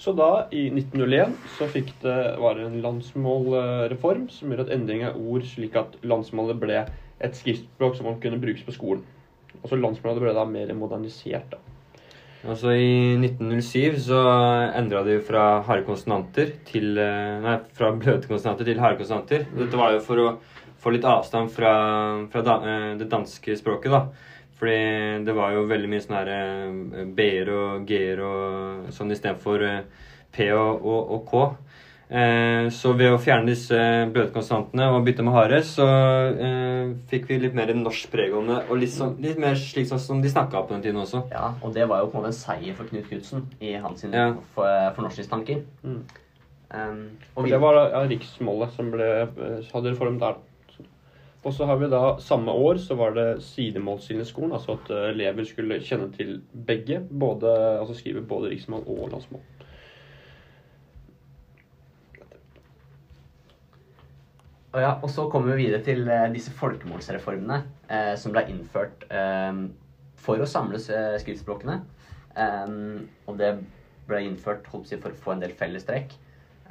Så 0.01 0.15
da, 0.17 0.47
i 0.49 0.63
1901, 0.71 1.35
så 1.59 1.67
fikk 1.69 1.91
det, 2.01 2.17
var 2.41 2.57
det 2.57 2.65
en 2.65 2.79
landsmålreform 2.81 4.29
som 4.33 4.49
gjorde 4.49 4.65
at 4.65 4.73
endring 4.73 5.03
av 5.05 5.19
ord 5.19 5.45
slik 5.45 5.75
at 5.77 5.99
landsmålet 6.01 6.57
ble 6.63 6.79
et 7.21 7.37
skriftspråk 7.37 7.97
som 7.97 8.09
man 8.09 8.21
kunne 8.21 8.39
brukes 8.41 8.65
på 8.65 8.75
skolen. 8.75 9.03
Altså 9.61 9.77
landsmålet 9.77 10.23
ble 10.23 10.33
da 10.35 10.45
mer 10.47 10.73
modernisert. 10.77 11.51
da. 11.51 11.59
Altså 12.41 12.73
I 12.73 13.17
1907 13.21 13.99
så 14.07 14.19
endra 14.73 15.03
de 15.05 15.19
fra 15.21 15.61
harde 15.67 15.85
konsonanter 15.85 16.55
til 16.65 16.97
eh, 16.97 17.37
Nei, 17.43 17.59
fra 17.77 17.91
bløte 17.93 18.31
konsonanter 18.31 18.65
til 18.65 18.81
harde 18.81 18.97
konsonanter. 18.97 19.45
Dette 19.59 19.77
var 19.77 19.93
jo 19.93 20.01
for 20.05 20.23
å 20.23 20.31
få 20.81 20.95
litt 20.95 21.05
avstand 21.05 21.51
fra, 21.53 21.73
fra 22.33 22.41
da, 22.45 22.55
eh, 22.65 22.87
det 22.97 23.11
danske 23.11 23.57
språket, 23.59 23.93
da. 23.93 24.31
Fordi 24.57 25.25
det 25.25 25.35
var 25.37 25.53
jo 25.53 25.67
veldig 25.69 25.89
mye 25.89 26.01
sånn 26.01 26.17
her 26.17 26.31
eh, 26.33 27.05
b-er 27.13 27.53
og 27.53 27.85
g-er 27.89 28.23
og 28.25 28.89
sånn 28.95 29.13
istedenfor 29.13 29.67
p 30.33 30.49
og, 30.55 30.81
og, 30.81 31.13
og 31.13 31.27
k. 31.29 31.43
Eh, 32.11 32.65
så 32.75 32.91
ved 32.99 33.13
å 33.15 33.19
fjerne 33.23 33.47
disse 33.47 33.77
bløtkonstantene 34.11 34.89
og 34.91 35.05
bytte 35.07 35.23
med 35.23 35.31
harde, 35.31 35.61
så 35.63 35.85
eh, 35.87 36.89
fikk 37.07 37.29
vi 37.29 37.37
litt 37.45 37.55
mer 37.55 37.71
norsk 37.77 38.09
preg 38.11 38.35
om 38.35 38.49
det. 38.51 38.57
Og 38.67 38.81
litt, 38.81 38.91
sånn, 38.91 39.15
litt 39.23 39.39
mer 39.39 39.55
slik 39.55 39.87
sånn 39.87 40.01
som 40.03 40.23
de 40.23 40.31
snakka 40.31 40.65
på 40.65 40.75
den 40.75 40.83
tiden 40.83 40.99
også. 40.99 41.23
Ja, 41.31 41.53
og 41.63 41.71
det 41.77 41.87
var 41.87 42.03
jo 42.03 42.09
på 42.11 42.19
en 42.19 42.25
måte 42.25 42.33
en 42.33 42.41
seier 42.41 42.75
for 42.75 42.91
Knut 42.91 43.07
Knutsen 43.07 43.47
i 43.63 43.77
hans 43.79 44.03
ja. 44.11 44.27
fornorskningstanker. 44.57 45.63
for. 45.79 45.93
Mm. 45.93 46.03
Um, 46.71 46.99
Og 47.35 47.43
vi, 47.43 47.51
det 47.51 47.59
var 47.59 47.79
ja, 47.79 48.01
riksmålet 48.07 48.75
som 48.75 48.91
ble, 48.93 49.07
eh, 49.27 49.71
hadde 49.73 49.91
reform 49.91 50.19
der. 50.21 50.39
Og 51.41 51.55
så 51.55 51.65
har 51.65 51.79
vi 51.81 51.89
da 51.89 52.17
samme 52.21 52.53
år 52.53 52.77
så 52.77 52.95
var 52.99 53.15
det 53.15 53.41
sidemålsskolen, 53.43 54.51
altså 54.53 54.75
at 54.77 54.91
eh, 54.93 55.07
elever 55.09 55.47
skulle 55.47 55.79
kjenne 55.83 56.11
til 56.13 56.41
begge. 56.67 57.01
Både, 57.09 57.55
altså 57.79 57.95
skrive 57.97 58.21
både 58.27 58.51
riksmål 58.53 58.85
og 58.85 59.09
landsmål. 59.15 59.41
Og, 64.71 64.79
ja, 64.79 64.91
og 65.03 65.09
så 65.11 65.25
kommer 65.27 65.51
vi 65.51 65.65
videre 65.65 65.83
til 65.83 66.05
eh, 66.07 66.29
disse 66.31 66.53
folkemålsreformene 66.55 67.57
eh, 67.91 68.13
som 68.19 68.31
ble 68.31 68.45
innført 68.53 69.03
eh, 69.11 69.65
for 70.21 70.39
å 70.39 70.47
samle 70.47 70.79
eh, 70.79 71.17
skriftspråkene. 71.19 71.81
Um, 72.31 73.09
og 73.27 73.35
det 73.41 73.49
ble 74.07 74.21
innført 74.23 74.69
si, 74.87 74.95
for 74.95 75.11
å 75.11 75.19
få 75.19 75.33
en 75.33 75.41
del 75.43 75.51
fellestrekk. 75.59 76.13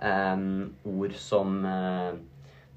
Um, 0.00 0.70
ord 0.88 1.12
som 1.20 1.58
eh, 1.68 2.14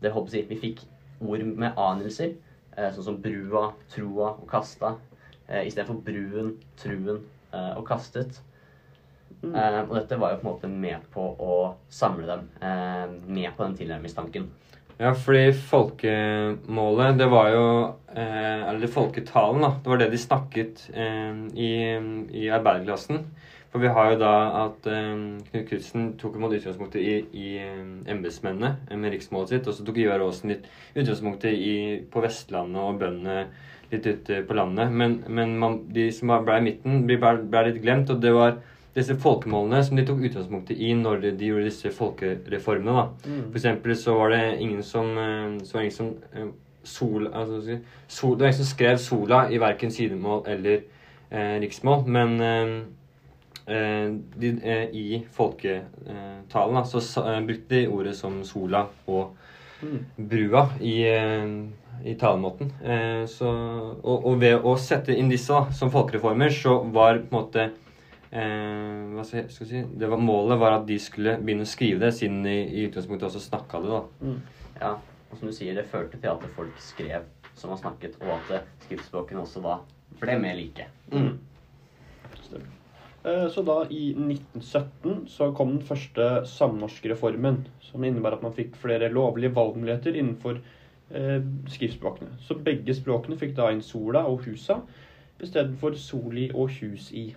det 0.04 0.12
si, 0.28 0.42
Vi 0.50 0.60
fikk 0.60 0.84
ord 1.24 1.46
med 1.48 1.80
anelser, 1.80 2.34
eh, 2.76 2.90
sånn 2.92 3.08
som 3.08 3.22
brua, 3.24 3.70
troa 3.94 4.34
og 4.34 4.44
kasta. 4.52 4.98
Uh, 5.48 5.62
Istedenfor 5.64 6.04
bruen, 6.04 6.58
truen 6.82 7.24
eh, 7.54 7.72
og 7.78 7.88
kastet. 7.88 8.42
Mm. 9.44 9.56
Eh, 9.56 9.80
og 9.90 9.96
dette 9.98 10.20
var 10.20 10.34
jo 10.34 10.40
på 10.42 10.48
en 10.48 10.52
måte 10.52 10.70
med 10.72 11.08
på 11.12 11.24
å 11.44 11.56
samle 11.92 12.28
dem 12.30 12.46
eh, 12.64 13.08
med 13.28 13.50
på 13.56 13.66
den 13.66 13.76
tilnærmingstanken. 13.80 14.48
Ja, 15.02 15.14
fordi 15.18 15.48
folkemålet, 15.58 17.18
det 17.18 17.26
var 17.32 17.48
jo 17.50 17.64
eh, 18.14 18.60
Eller 18.70 18.92
folketalen, 18.92 19.64
da. 19.66 19.72
Det 19.82 19.90
var 19.90 20.02
det 20.04 20.12
de 20.14 20.20
snakket 20.22 20.84
eh, 20.94 21.40
i, 21.58 21.72
i 22.44 22.50
arbeiderklassen. 22.54 23.24
For 23.74 23.82
vi 23.82 23.90
har 23.90 24.12
jo 24.12 24.20
da 24.22 24.34
at 24.68 24.86
eh, 24.86 25.14
Knut 25.50 25.70
Knutsen 25.72 26.12
tok 26.22 26.38
imot 26.38 26.54
utgangspunktet 26.54 27.02
i, 27.02 27.14
i 27.34 27.48
eh, 27.58 27.80
embetsmennene 28.14 28.76
eh, 28.86 29.00
med 29.02 29.16
riksmålet 29.16 29.56
sitt. 29.56 29.70
Og 29.70 29.74
så 29.74 29.86
tok 29.88 29.98
Ivar 30.04 30.22
Aasen 30.22 30.54
litt 30.54 30.68
utgangspunktet 30.94 31.58
i, 31.58 31.76
på 32.14 32.22
Vestlandet 32.22 32.84
og 32.84 33.02
bøndene 33.02 33.48
litt 33.90 34.06
ute 34.06 34.44
på 34.46 34.58
landet. 34.60 34.94
Men, 34.94 35.18
men 35.26 35.58
man, 35.58 35.80
de 35.94 36.06
som 36.14 36.36
ble 36.46 36.60
i 36.62 36.68
midten, 36.70 37.02
ble, 37.10 37.18
ble 37.50 37.66
litt 37.72 37.82
glemt. 37.82 38.14
Og 38.14 38.22
det 38.22 38.36
var 38.38 38.60
disse 38.94 39.16
folkemålene 39.18 39.80
som 39.84 39.98
de 39.98 40.06
tok 40.06 40.22
utgangspunktet 40.28 40.78
i 40.78 40.92
når 40.94 41.22
de, 41.24 41.32
de 41.40 41.48
gjorde 41.50 41.70
disse 41.70 41.92
folkereformene. 41.96 42.94
da. 42.94 43.06
Mm. 43.26 43.46
For 43.50 43.60
eksempel 43.62 43.96
så 43.98 44.18
var 44.20 44.34
det 44.36 44.42
ingen 44.62 44.84
som, 44.86 45.14
eh, 45.18 45.58
så 45.66 45.78
var 45.78 45.82
det 45.82 45.86
ingen 45.88 45.98
som 45.98 46.12
eh, 46.34 46.50
sol, 46.84 47.30
altså, 47.34 47.80
sol, 48.08 48.36
Det 48.38 48.44
var 48.46 48.52
ingen 48.52 48.60
som 48.60 48.72
skrev 48.74 48.98
sola 49.02 49.46
i 49.50 49.58
verken 49.58 49.92
sidemål 49.92 50.44
eller 50.48 50.84
eh, 51.32 51.56
riksmål. 51.64 52.04
Men 52.06 52.36
eh, 52.42 52.74
eh, 53.66 54.10
de, 54.38 54.54
eh, 54.62 54.84
i 54.94 55.24
folketalen 55.34 56.76
da, 56.78 56.84
så 56.86 57.02
brukte 57.48 57.76
de 57.76 57.88
ordet 57.88 58.16
som 58.20 58.44
sola 58.44 58.88
og 59.08 59.40
Mm. 59.84 60.06
brua 60.16 60.70
i, 60.80 60.94
i 62.08 62.14
talemåten. 62.16 62.70
Eh, 62.86 63.26
så, 63.28 63.50
og, 64.00 64.26
og 64.30 64.38
ved 64.40 64.64
å 64.64 64.78
sette 64.80 65.12
inn 65.12 65.28
disse 65.28 65.52
da, 65.52 65.74
som 65.76 65.92
folkereformer, 65.92 66.54
så 66.56 66.78
var 66.96 67.20
på 67.20 67.28
en 67.28 67.36
måte 67.36 67.66
eh, 68.34 69.14
hva 69.14 69.24
skal 69.28 69.44
jeg, 69.44 69.54
si, 69.54 69.84
det 70.00 70.10
var, 70.10 70.22
Målet 70.22 70.60
var 70.62 70.80
at 70.80 70.88
de 70.90 70.98
skulle 71.02 71.38
begynne 71.42 71.68
å 71.68 71.70
skrive 71.70 72.02
det, 72.06 72.14
siden 72.18 72.44
de 72.46 72.58
i 72.66 72.86
utgangspunktet 72.90 73.30
også 73.30 73.44
snakka 73.48 73.82
det. 73.84 73.94
da. 73.94 74.04
Mm. 74.26 74.70
Ja, 74.82 74.94
og 75.30 75.40
som 75.40 75.50
du 75.50 75.56
sier, 75.56 75.78
det 75.78 75.88
førte 75.92 76.20
til 76.20 76.32
at 76.34 76.46
folk 76.58 76.78
skrev 76.82 77.30
som 77.56 77.74
har 77.74 77.82
snakket, 77.82 78.18
og 78.22 78.34
at 78.36 78.70
skriftspråkene 78.88 79.44
også 79.44 79.62
da 79.64 79.80
ble 80.22 80.38
mer 80.42 80.58
like. 80.58 80.88
Mm. 81.14 81.36
Stemmer. 82.42 82.72
Eh, 83.24 83.48
Så 83.54 83.64
da, 83.64 83.78
i 83.90 84.12
1917, 84.18 85.28
så 85.32 85.52
kom 85.56 85.78
den 85.78 85.86
første 85.88 86.44
samnorskreformen, 86.50 87.64
som 87.82 88.04
innebærer 88.04 88.40
at 88.40 88.44
man 88.44 88.56
fikk 88.58 88.76
flere 88.82 89.12
lovlige 89.14 89.54
valgmuligheter 89.56 90.18
innenfor 90.18 90.60
eh, 91.14 91.40
skriftspråkene. 91.72 92.36
Så 92.44 92.58
begge 92.60 92.96
språkene 92.98 93.38
fikk 93.40 93.56
da 93.56 93.70
inn 93.72 93.84
sola 93.86 94.26
og 94.28 94.44
husa 94.48 94.82
istedenfor 95.44 95.96
soli 96.00 96.50
og 96.54 96.72
hus 96.82 97.12
i. 97.12 97.30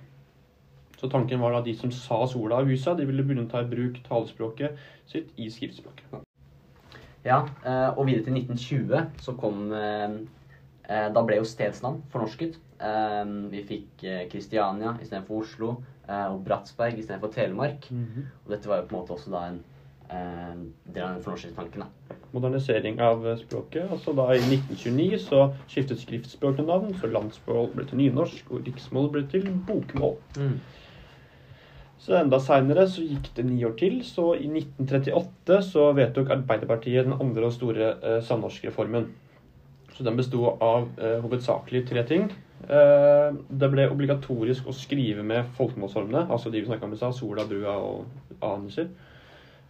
Så 0.97 1.11
tanken 1.12 1.41
var 1.41 1.59
at 1.59 1.67
de 1.67 1.75
som 1.76 1.93
sa 1.93 2.23
sola 2.31 2.62
av 2.62 2.71
husa, 2.71 2.95
de 2.97 3.05
ville 3.09 3.25
begynne 3.25 3.45
å 3.45 3.50
ta 3.50 3.61
i 3.65 3.69
bruk 3.69 4.00
talespråket 4.09 4.79
sitt 5.11 5.35
i 5.37 5.50
skriftspråket. 5.53 6.23
Ja, 7.26 7.43
eh, 7.67 7.99
og 7.99 8.07
videre 8.07 8.25
til 8.25 8.37
1920 8.38 9.23
så 9.23 9.35
kom 9.41 9.73
eh, 9.75 10.19
eh, 10.87 11.09
Da 11.15 11.25
ble 11.26 11.41
jo 11.41 11.49
stedsnavn 11.49 12.05
fornorsket. 12.12 12.61
Vi 13.50 13.62
fikk 13.65 14.03
Kristiania 14.29 14.91
istedenfor 15.00 15.38
Oslo, 15.41 15.69
og 16.12 16.43
Bratsberg 16.45 16.99
istedenfor 17.00 17.31
Telemark. 17.33 17.87
Og 18.45 18.50
dette 18.53 18.69
var 18.69 18.83
jo 18.83 18.85
på 18.91 18.93
en 18.93 19.00
måte 19.00 19.15
også 19.15 19.33
da 19.33 19.41
en 19.49 19.62
del 20.85 21.07
av 21.07 21.15
den 21.15 21.23
fornorskingstanken. 21.25 21.87
Modernisering 22.37 23.00
av 23.00 23.25
språket. 23.41 23.88
altså 23.91 24.12
da 24.12 24.29
I 24.35 24.43
1929 24.45 25.23
så 25.25 25.41
skiftet 25.73 26.05
skriftspråkene 26.05 26.69
navn, 26.69 26.93
så 27.00 27.09
landsmål 27.09 27.73
ble 27.73 27.88
til 27.88 28.03
nynorsk, 28.03 28.53
og 28.53 28.69
riksmål 28.69 29.09
ble 29.17 29.25
til 29.33 29.49
bokmål. 29.67 30.21
Så 32.03 32.17
enda 32.19 32.38
seinere 32.43 32.85
så 32.91 33.05
gikk 33.05 33.31
det 33.37 33.47
ni 33.49 33.62
år 33.67 33.76
til, 33.81 34.00
så 34.05 34.35
i 34.37 34.49
1938 34.50 35.61
så 35.65 35.87
vedtok 35.97 36.35
Arbeiderpartiet 36.35 37.09
den 37.09 37.17
andre 37.17 37.49
og 37.49 37.55
store 37.57 37.93
eh, 37.97 38.19
samnorskreformen. 38.25 39.09
Så 39.97 40.05
den 40.05 40.19
besto 40.19 40.43
av 40.61 40.91
eh, 41.00 41.17
hovedsakelig 41.25 41.87
tre 41.88 42.05
ting. 42.09 42.29
Eh, 42.69 43.33
det 43.33 43.69
ble 43.73 43.88
obligatorisk 43.93 44.69
å 44.69 44.76
skrive 44.76 45.25
med 45.26 45.49
folkemålsformene, 45.57 46.26
altså 46.33 46.53
de 46.53 46.62
vi 46.62 46.69
snakka 46.69 46.88
om 46.88 46.95
i 46.97 47.00
stad, 47.00 47.17
sola, 47.17 47.45
brua 47.49 47.76
og 47.81 48.41
Anuser. 48.45 48.88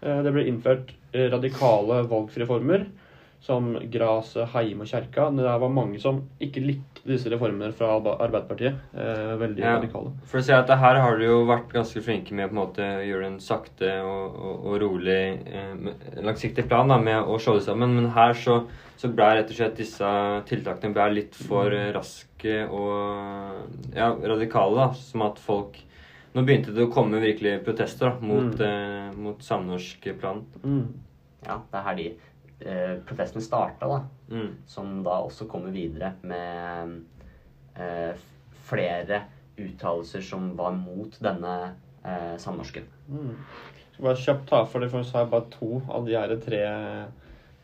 Eh, 0.03 0.21
det 0.27 0.33
ble 0.35 0.47
innført 0.51 0.93
eh, 1.13 1.29
radikale 1.33 2.03
valgreformer, 2.11 2.87
som 3.41 3.77
gras, 3.93 4.33
Heim 4.55 4.81
og 4.83 4.89
Kjerka. 4.91 5.29
Det 5.37 5.45
var 5.61 5.71
mange 5.71 6.01
som 6.03 6.23
ikke 6.43 6.63
likte 6.65 7.03
disse 7.07 7.31
reformene 7.31 7.71
fra 7.77 7.93
Arbeiderpartiet. 8.01 8.75
Eh, 8.97 9.37
veldig 9.39 9.63
Ja. 9.63 9.77
radikale. 9.77 10.11
For 10.27 10.39
å 10.41 10.43
si 10.43 10.53
at 10.53 10.67
det 10.67 10.79
her 10.81 10.99
har 11.01 11.17
du 11.19 11.25
jo 11.25 11.45
vært 11.47 11.69
ganske 11.73 12.03
flinke 12.03 12.33
med 12.35 12.51
på 12.51 12.57
en 12.57 12.63
måte 12.63 12.83
å 12.83 13.05
gjøre 13.07 13.27
en 13.27 13.39
sakte 13.39 13.93
og, 14.03 14.35
og, 14.35 14.67
og 14.67 14.81
rolig 14.83 15.39
eh, 15.47 16.23
langsiktig 16.23 16.67
plan 16.69 16.89
da, 16.89 16.99
med 16.99 17.23
å 17.23 17.39
slå 17.39 17.55
det 17.61 17.67
sammen. 17.69 17.95
Men 17.95 18.11
her 18.17 18.35
så, 18.35 18.65
så 18.97 19.09
ble 19.15 19.29
rett 19.37 19.51
og 19.51 19.57
slett 19.61 19.77
disse 19.79 20.11
tiltakene 20.51 20.95
ble 20.97 21.09
litt 21.15 21.35
for 21.47 21.71
eh, 21.71 21.93
raske 21.95 22.67
og 22.71 23.95
ja, 23.95 24.11
radikale. 24.15 24.77
da, 24.77 24.93
Som 24.95 25.23
at 25.23 25.39
folk 25.39 25.83
Nå 26.37 26.43
begynte 26.45 26.69
det 26.77 26.83
å 26.85 26.91
komme 26.93 27.17
virkelig 27.17 27.63
protester 27.65 28.11
da, 28.11 28.19
mot, 28.21 28.59
eh, 28.61 29.07
mot 29.17 29.39
samnorskplanen. 29.41 30.43
Mm. 30.65 30.83
Ja, 31.47 31.55
det 31.73 31.79
er 31.79 31.85
her 31.87 31.95
de 31.97 32.09
eh, 32.61 32.97
protestene 33.07 33.45
starta, 33.45 33.89
da. 33.91 34.01
Mm. 34.31 34.53
Som 34.67 35.01
da 35.07 35.21
også 35.25 35.49
kommer 35.51 35.75
videre 35.75 36.15
med 36.23 36.99
eh, 37.77 38.13
flere 38.67 39.23
uttalelser 39.57 40.25
som 40.25 40.51
var 40.57 40.77
mot 40.77 41.17
denne 41.23 41.57
eh, 42.05 42.35
samnorsken. 42.41 42.89
Mm. 43.09 43.35
Skal 43.93 44.09
bare 44.09 44.23
kjapt 44.25 44.49
ta 44.51 44.65
for 44.69 44.85
det, 44.85 44.91
for 44.93 45.07
så 45.07 45.19
har 45.19 45.27
jeg 45.27 45.35
bare 45.37 45.53
to 45.55 45.81
av 45.89 46.09
de 46.09 46.19
her 46.19 46.35
tre 46.45 46.65
eh, 46.67 47.07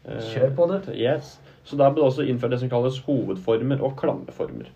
Kjør 0.02 0.54
på, 0.56 0.64
det. 0.66 0.96
Yes. 0.98 1.36
Så 1.62 1.76
der 1.78 1.92
ble 1.92 2.02
det 2.02 2.08
også 2.08 2.24
innført 2.26 2.50
det 2.50 2.58
som 2.58 2.70
kalles 2.72 2.96
hovedformer 3.06 3.84
og 3.86 3.92
klammeformer. 4.00 4.72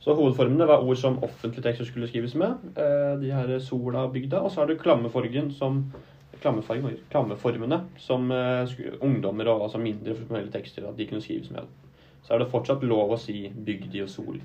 Så 0.00 0.14
hovedformene 0.16 0.66
var 0.68 0.84
ord 0.84 0.96
som 0.96 1.18
offentlige 1.24 1.64
tekster 1.64 1.88
skulle 1.88 2.08
skrives 2.08 2.34
med. 2.34 2.60
Eh, 2.76 3.14
de 3.20 3.32
her 3.32 3.58
sola 3.64 4.06
og 4.06 4.12
bygda. 4.12 4.40
Og 4.40 4.52
så 4.52 4.60
har 4.60 4.68
du 4.68 4.76
klammeforgen 4.80 5.50
som 5.52 5.86
klammeformene 6.42 7.80
som 8.00 8.30
eh, 8.34 8.74
ungdommer 9.00 9.50
og 9.52 9.66
altså 9.66 9.80
mindre 9.82 10.16
formelle 10.18 10.52
tekster 10.52 10.88
at 10.88 10.98
de 10.98 11.06
kunne 11.10 11.24
skrives 11.24 11.52
med. 11.54 11.68
Så 12.24 12.34
er 12.34 12.42
det 12.42 12.50
fortsatt 12.52 12.84
lov 12.86 13.14
å 13.14 13.20
si 13.20 13.46
bygdi 13.50 14.02
og 14.04 14.10
sol. 14.12 14.40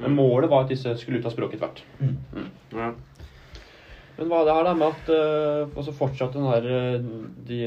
Men 0.00 0.16
målet 0.16 0.50
var 0.50 0.64
at 0.64 0.72
disse 0.72 0.92
skulle 1.00 1.20
ut 1.20 1.28
av 1.28 1.34
språket 1.34 1.60
etter 1.60 1.66
hvert. 1.66 1.82
Ja. 2.72 2.92
Men 4.16 4.28
hva 4.28 4.42
er 4.42 4.46
det 4.46 4.54
her 4.56 4.66
da 4.66 4.72
med 4.76 4.92
at 4.92 5.10
uh, 5.10 5.78
også 5.80 5.94
fortsatt 5.96 6.34
den 6.36 6.44
her, 6.44 6.66
eh, 6.68 7.06
de 7.48 7.60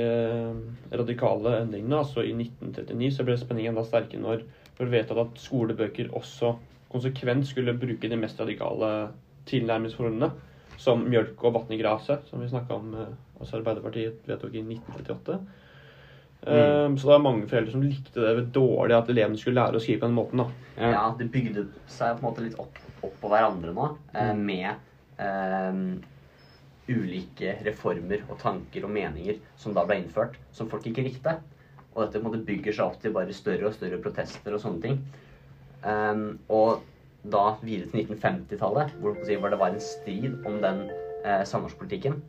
radikale 0.93 1.55
endringene? 1.63 2.03
altså 2.03 2.21
I 2.21 2.35
1939 2.35 3.09
så 3.15 3.25
ble 3.25 3.37
spenningen 3.41 3.73
enda 3.73 3.85
sterkere 3.87 4.21
når 4.21 4.43
det 4.45 4.77
ble 4.77 4.91
vedtatt 4.93 5.21
at 5.23 5.41
skolebøker 5.41 6.13
også 6.15 6.53
konsekvent 6.93 7.47
skulle 7.49 7.75
bruke 7.79 8.09
de 8.11 8.19
mest 8.19 8.39
radikale 8.39 8.91
tilnærmingsformene, 9.49 10.29
som 10.81 11.03
mjølk 11.09 11.41
og 11.47 11.57
vann 11.57 11.73
i 11.73 11.79
gresset, 11.79 12.27
som 12.29 12.41
vi 12.43 12.51
snakka 12.51 12.77
om 12.77 12.93
uh, 12.93 13.09
altså 13.39 13.59
Arbeiderpartiet 13.59 14.25
vedtok 14.29 14.55
i 14.55 14.63
1938. 14.63 15.37
Um, 16.45 16.97
Så 16.97 17.09
det 17.09 17.13
er 17.15 17.23
mange 17.23 17.47
foreldre 17.49 17.73
som 17.73 17.85
likte 17.85 18.21
det 18.37 18.49
dårlig 18.53 18.93
at 18.93 19.07
elevene 19.09 19.39
skulle 19.39 19.57
lære 19.57 19.79
å 19.79 19.83
skrive 19.83 20.03
på 20.03 20.09
den 20.09 20.17
måten. 20.17 20.43
da. 20.43 20.47
Ja. 20.77 20.91
Ja, 20.93 21.05
det 21.17 21.31
bygde 21.33 21.67
seg 21.89 22.19
på 22.19 22.21
en 22.21 22.27
måte 22.27 22.45
litt 22.45 22.59
opp, 22.61 22.77
opp 23.01 23.15
på 23.21 23.31
hverandre 23.31 23.73
nå, 23.73 23.87
mm. 24.13 24.43
med 24.45 24.69
um, 25.17 25.83
ulike 26.85 27.57
reformer 27.65 28.25
og 28.29 28.37
tanker 28.43 28.85
og 28.85 28.93
meninger 28.93 29.39
som 29.57 29.73
da 29.73 29.85
ble 29.87 30.03
innført, 30.03 30.37
som 30.53 30.69
folk 30.69 30.85
ikke 30.85 31.07
likte. 31.07 31.39
Og 31.95 32.03
dette 32.03 32.19
på 32.19 32.25
en 32.25 32.29
måte 32.29 32.45
bygger 32.45 32.75
seg 32.75 32.85
opp 32.91 32.99
til 33.01 33.15
bare 33.15 33.33
større 33.33 33.71
og 33.71 33.77
større 33.77 34.01
protester 34.03 34.53
og 34.53 34.61
sånne 34.61 34.83
ting. 34.83 34.99
Um, 35.85 36.27
og 36.51 36.83
da 37.31 37.55
videre 37.63 37.89
til 37.89 38.05
1950-tallet, 38.05 38.93
hvor, 39.01 39.17
det 39.25 39.59
var 39.59 39.73
en 39.73 39.81
strid 39.81 40.45
om 40.45 40.59
den 40.61 40.83
eh, 41.25 41.41
samnorskpolitikken. 41.47 42.19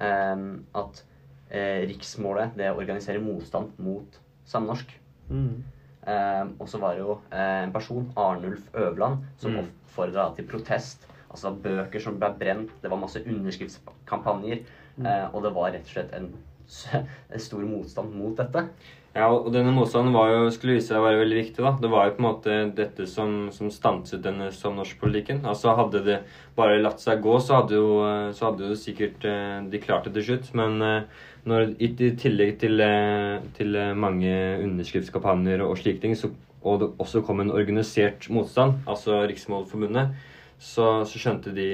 Um, 0.00 0.64
at 0.78 1.02
eh, 1.50 1.82
riksmålet, 1.88 2.52
det 2.56 2.70
organisere 2.70 3.18
motstand 3.22 3.72
mot 3.82 4.18
samnorsk. 4.46 4.92
Mm. 5.30 5.64
Eh, 6.06 6.44
og 6.60 6.68
så 6.70 6.78
var 6.78 6.94
det 6.94 7.02
jo 7.02 7.16
eh, 7.32 7.64
en 7.64 7.72
person, 7.74 8.12
Arnulf 8.16 8.68
Øverland, 8.74 9.24
som 9.36 9.52
Mm. 9.56 9.64
oppfordra 9.64 10.34
til 10.36 10.46
protest. 10.46 11.06
Altså 11.30 11.50
bøker 11.52 12.00
som 12.00 12.18
ble 12.18 12.30
brent, 12.38 12.70
det 12.82 12.90
var 12.90 12.96
masse 13.02 13.20
underskriftskampanjer, 13.26 14.62
Mm. 14.98 15.06
eh, 15.06 15.34
og 15.34 15.42
det 15.42 15.54
var 15.54 15.72
rett 15.72 15.82
og 15.82 15.92
slett 15.92 16.14
en, 16.14 16.32
en 17.32 17.38
stor 17.40 17.64
motstand 17.66 18.12
mot 18.14 18.36
dette. 18.36 18.68
Ja, 19.16 19.28
og 19.32 19.48
denne 19.54 19.72
motstanden 19.74 20.14
jo, 20.14 20.50
skulle 20.52 20.76
vise 20.76 20.92
seg 20.92 21.00
å 21.00 21.06
være 21.06 21.22
veldig 21.22 21.38
viktig. 21.40 21.62
da. 21.64 21.72
Det 21.80 21.90
var 21.90 22.06
jo 22.06 22.14
på 22.16 22.22
en 22.22 22.26
måte 22.26 22.58
dette 22.76 23.06
som, 23.10 23.48
som 23.54 23.70
stanset 23.72 24.20
denne 24.22 24.50
samnorskpolitikken. 24.54 25.40
Altså 25.48 25.72
Hadde 25.78 26.02
det 26.06 26.18
bare 26.58 26.80
latt 26.82 27.02
seg 27.02 27.22
gå, 27.24 27.38
så 27.42 27.62
hadde 27.62 27.80
jo, 27.80 27.88
så 28.36 28.50
hadde 28.50 28.68
jo 28.68 28.76
sikkert 28.78 29.24
eh, 29.26 29.56
de 29.72 29.80
klart 29.82 30.06
det 30.06 30.14
til 30.18 30.26
slutt. 30.28 30.52
Men 30.58 30.84
eh, 30.84 31.24
når, 31.48 31.72
i, 31.80 31.90
i 31.90 32.12
tillegg 32.20 32.58
til, 32.62 32.78
eh, 32.84 33.40
til 33.58 33.80
mange 33.98 34.36
underskriftskampanjer 34.68 35.64
og 35.64 35.78
slike 35.80 36.04
ting, 36.04 36.14
så, 36.18 36.30
og 36.62 36.78
det 36.84 36.92
også 37.00 37.24
kom 37.26 37.42
en 37.42 37.54
organisert 37.54 38.28
motstand, 38.34 38.82
altså 38.86 39.24
Riksmålforbundet, 39.24 40.14
så, 40.58 41.04
så 41.06 41.18
skjønte 41.22 41.54
de 41.54 41.68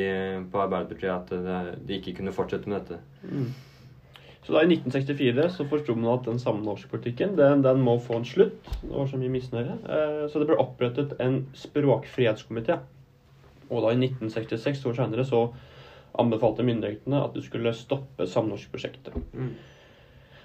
på 0.53 0.61
Arbeiderpartiet 0.61 1.13
at 1.13 1.79
de 1.89 1.99
ikke 1.99 2.19
kunne 2.21 2.35
fortsette 2.37 2.69
med 2.71 2.85
dette. 2.85 3.01
Mm. 3.25 3.53
Så 4.45 4.53
da 4.53 4.61
i 4.61 4.69
1964 4.69 5.47
så 5.57 5.65
forsto 5.69 5.95
man 5.97 6.19
at 6.19 6.27
den 6.29 6.41
samnorskpolitikken 6.41 7.33
den, 7.39 7.63
den 7.65 7.81
må 7.81 7.97
få 8.03 8.19
en 8.21 8.27
slutt. 8.29 8.67
Det 8.83 8.91
var 8.93 9.09
så 9.09 9.21
mye 9.21 9.33
misnøye. 9.33 9.79
Eh, 9.89 10.25
så 10.29 10.41
det 10.41 10.49
ble 10.51 10.59
opprettet 10.61 11.15
en 11.25 11.47
språkfrihetskomité. 11.57 12.77
Og 13.71 13.81
da 13.81 13.95
i 13.95 13.97
1966, 14.03 14.83
to 14.83 14.93
år 14.93 14.99
senere, 14.99 15.25
så 15.25 15.47
anbefalte 16.21 16.67
myndighetene 16.67 17.23
at 17.25 17.33
du 17.35 17.41
skulle 17.43 17.73
stoppe 17.75 18.29
samnorskprosjektet. 18.31 19.17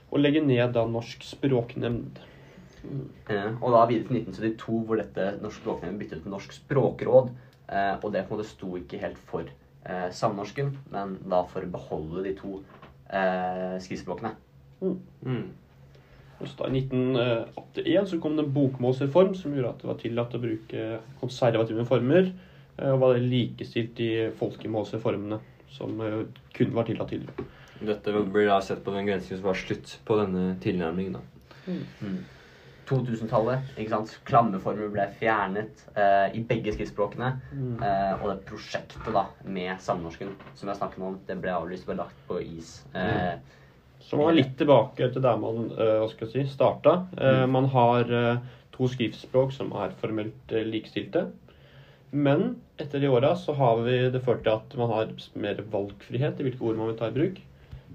Og 0.09 0.23
legge 0.23 0.41
ned 0.41 0.71
da 0.73 0.87
Norsk 0.87 1.27
språknemnd. 1.27 2.23
Eh, 3.27 3.51
og 3.59 3.75
da 3.75 3.83
videre 3.89 4.07
til 4.07 4.21
1972, 4.23 4.79
hvor 4.87 5.03
dette 5.03 5.29
Norsk 5.43 5.59
språknemnd 5.59 5.99
byttet 5.99 6.23
til 6.23 6.33
Norsk 6.33 6.55
språkråd. 6.55 7.33
Eh, 7.67 7.95
og 7.99 8.13
det 8.15 8.23
på 8.25 8.33
en 8.33 8.39
måte 8.39 8.49
sto 8.49 8.71
ikke 8.79 9.03
helt 9.03 9.19
for 9.29 9.43
eh, 9.43 10.07
samnorsken, 10.15 10.71
men 10.95 11.17
da 11.29 11.43
for 11.51 11.67
å 11.67 11.73
beholde 11.75 12.23
de 12.25 12.37
to 12.39 12.61
eh, 13.09 13.75
skriftspråkene. 13.83 14.35
Mm. 14.81 14.99
Mm. 15.25 15.47
så 16.39 16.53
da 16.61 16.69
I 16.69 16.79
1981 16.79 18.07
så 18.07 18.19
kom 18.23 18.37
det 18.37 18.45
en 18.45 18.53
bokmålsreform 18.55 19.33
som 19.35 19.55
gjorde 19.55 19.73
at 19.73 19.81
det 19.81 19.89
var 19.89 19.99
tillatt 19.99 20.35
å 20.37 20.43
bruke 20.43 20.85
konservative 21.19 21.85
former. 21.85 22.31
eh, 22.77 22.91
Og 22.91 22.99
var 22.99 23.19
likestilt 23.19 23.99
i 23.99 24.11
folkemålsreformene, 24.39 25.39
som 25.69 26.01
eh, 26.01 26.25
kun 26.55 26.73
var 26.73 26.87
tillatt 26.87 27.09
tidligere. 27.09 27.47
Dette 27.79 28.11
blir 28.11 28.47
da 28.47 28.59
sett 28.61 28.83
på 28.83 28.91
den 28.91 29.07
grensen 29.07 29.37
som 29.37 29.47
var 29.47 29.55
slutt 29.55 29.99
på 30.05 30.17
denne 30.19 30.57
tilnærmingen. 30.59 31.13
da. 31.13 31.21
2000-tallet, 32.89 33.69
ikke 33.77 33.93
sant. 33.93 34.15
Klammeformer 34.27 34.89
ble 34.93 35.05
fjernet 35.19 35.85
eh, 35.93 36.35
i 36.35 36.41
begge 36.49 36.73
skriftspråkene. 36.75 37.31
Mm. 37.53 37.77
Eh, 37.85 38.13
og 38.17 38.31
det 38.31 38.39
prosjektet 38.49 39.11
da 39.15 39.27
med 39.45 39.79
samnorsken 39.85 40.33
som 40.57 40.71
jeg 40.71 40.79
snakket 40.81 41.05
om, 41.05 41.17
det 41.29 41.37
ble 41.43 41.53
avlyst 41.55 41.85
og 41.85 41.93
ble 41.93 41.99
lagt 42.01 42.21
på 42.29 42.41
is. 42.43 42.79
Eh, 42.97 43.37
Så 44.01 44.17
man 44.17 44.31
er 44.31 44.39
litt 44.39 44.55
tilbake 44.57 45.11
til 45.13 45.21
der 45.21 45.37
man 45.37 45.69
eh, 45.75 46.07
skal 46.13 46.31
si, 46.31 46.45
starta. 46.49 46.95
Mm. 47.19 47.51
Man 47.53 47.69
har 47.75 48.15
eh, 48.21 48.41
to 48.75 48.87
skriftspråk 48.89 49.53
som 49.53 49.73
er 49.77 49.93
formelt 50.01 50.55
eh, 50.55 50.65
likestilte. 50.65 51.27
Men 52.09 52.55
etter 52.81 53.03
de 53.03 53.11
åra 53.11 53.35
så 53.37 53.53
har 53.53 53.83
vi 53.85 53.99
det 54.09 54.23
ført 54.25 54.41
til 54.45 54.55
at 54.55 54.73
man 54.79 54.89
har 54.95 55.11
mer 55.37 55.59
valgfrihet 55.69 56.39
i 56.39 56.47
hvilke 56.47 56.65
ord 56.65 56.79
man 56.79 56.89
vil 56.89 56.97
ta 56.97 57.11
i 57.11 57.17
bruk. 57.19 57.41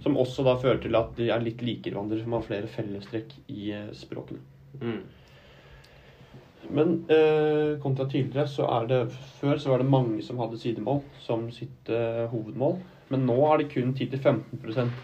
Som 0.04 0.18
også 0.20 0.44
da 0.46 0.56
fører 0.60 0.80
til 0.82 0.94
at 0.98 1.14
de 1.16 1.30
er 1.30 1.42
litt 1.42 1.62
like 1.64 1.88
hverandre, 1.90 2.20
som 2.22 2.34
har 2.36 2.44
flere 2.46 2.70
fellestrekk 2.70 3.32
i 3.48 3.72
eh, 3.74 3.88
språkene. 3.96 4.42
Mm. 4.80 5.02
Men 6.74 6.94
eh, 7.12 7.78
kontra 7.82 8.06
tidligere 8.08 8.48
så 8.48 8.66
er 8.78 8.86
det 8.88 9.00
Før 9.40 9.58
så 9.60 9.70
var 9.70 9.82
det 9.82 9.90
mange 9.90 10.22
som 10.24 10.38
hadde 10.40 10.58
sidemål 10.60 11.02
som 11.20 11.50
sitt 11.52 11.90
eh, 11.92 12.24
hovedmål. 12.32 12.78
Men 13.12 13.26
nå 13.28 13.36
er 13.50 13.60
det 13.60 13.72
kun 13.74 13.92
10-15% 13.92 14.94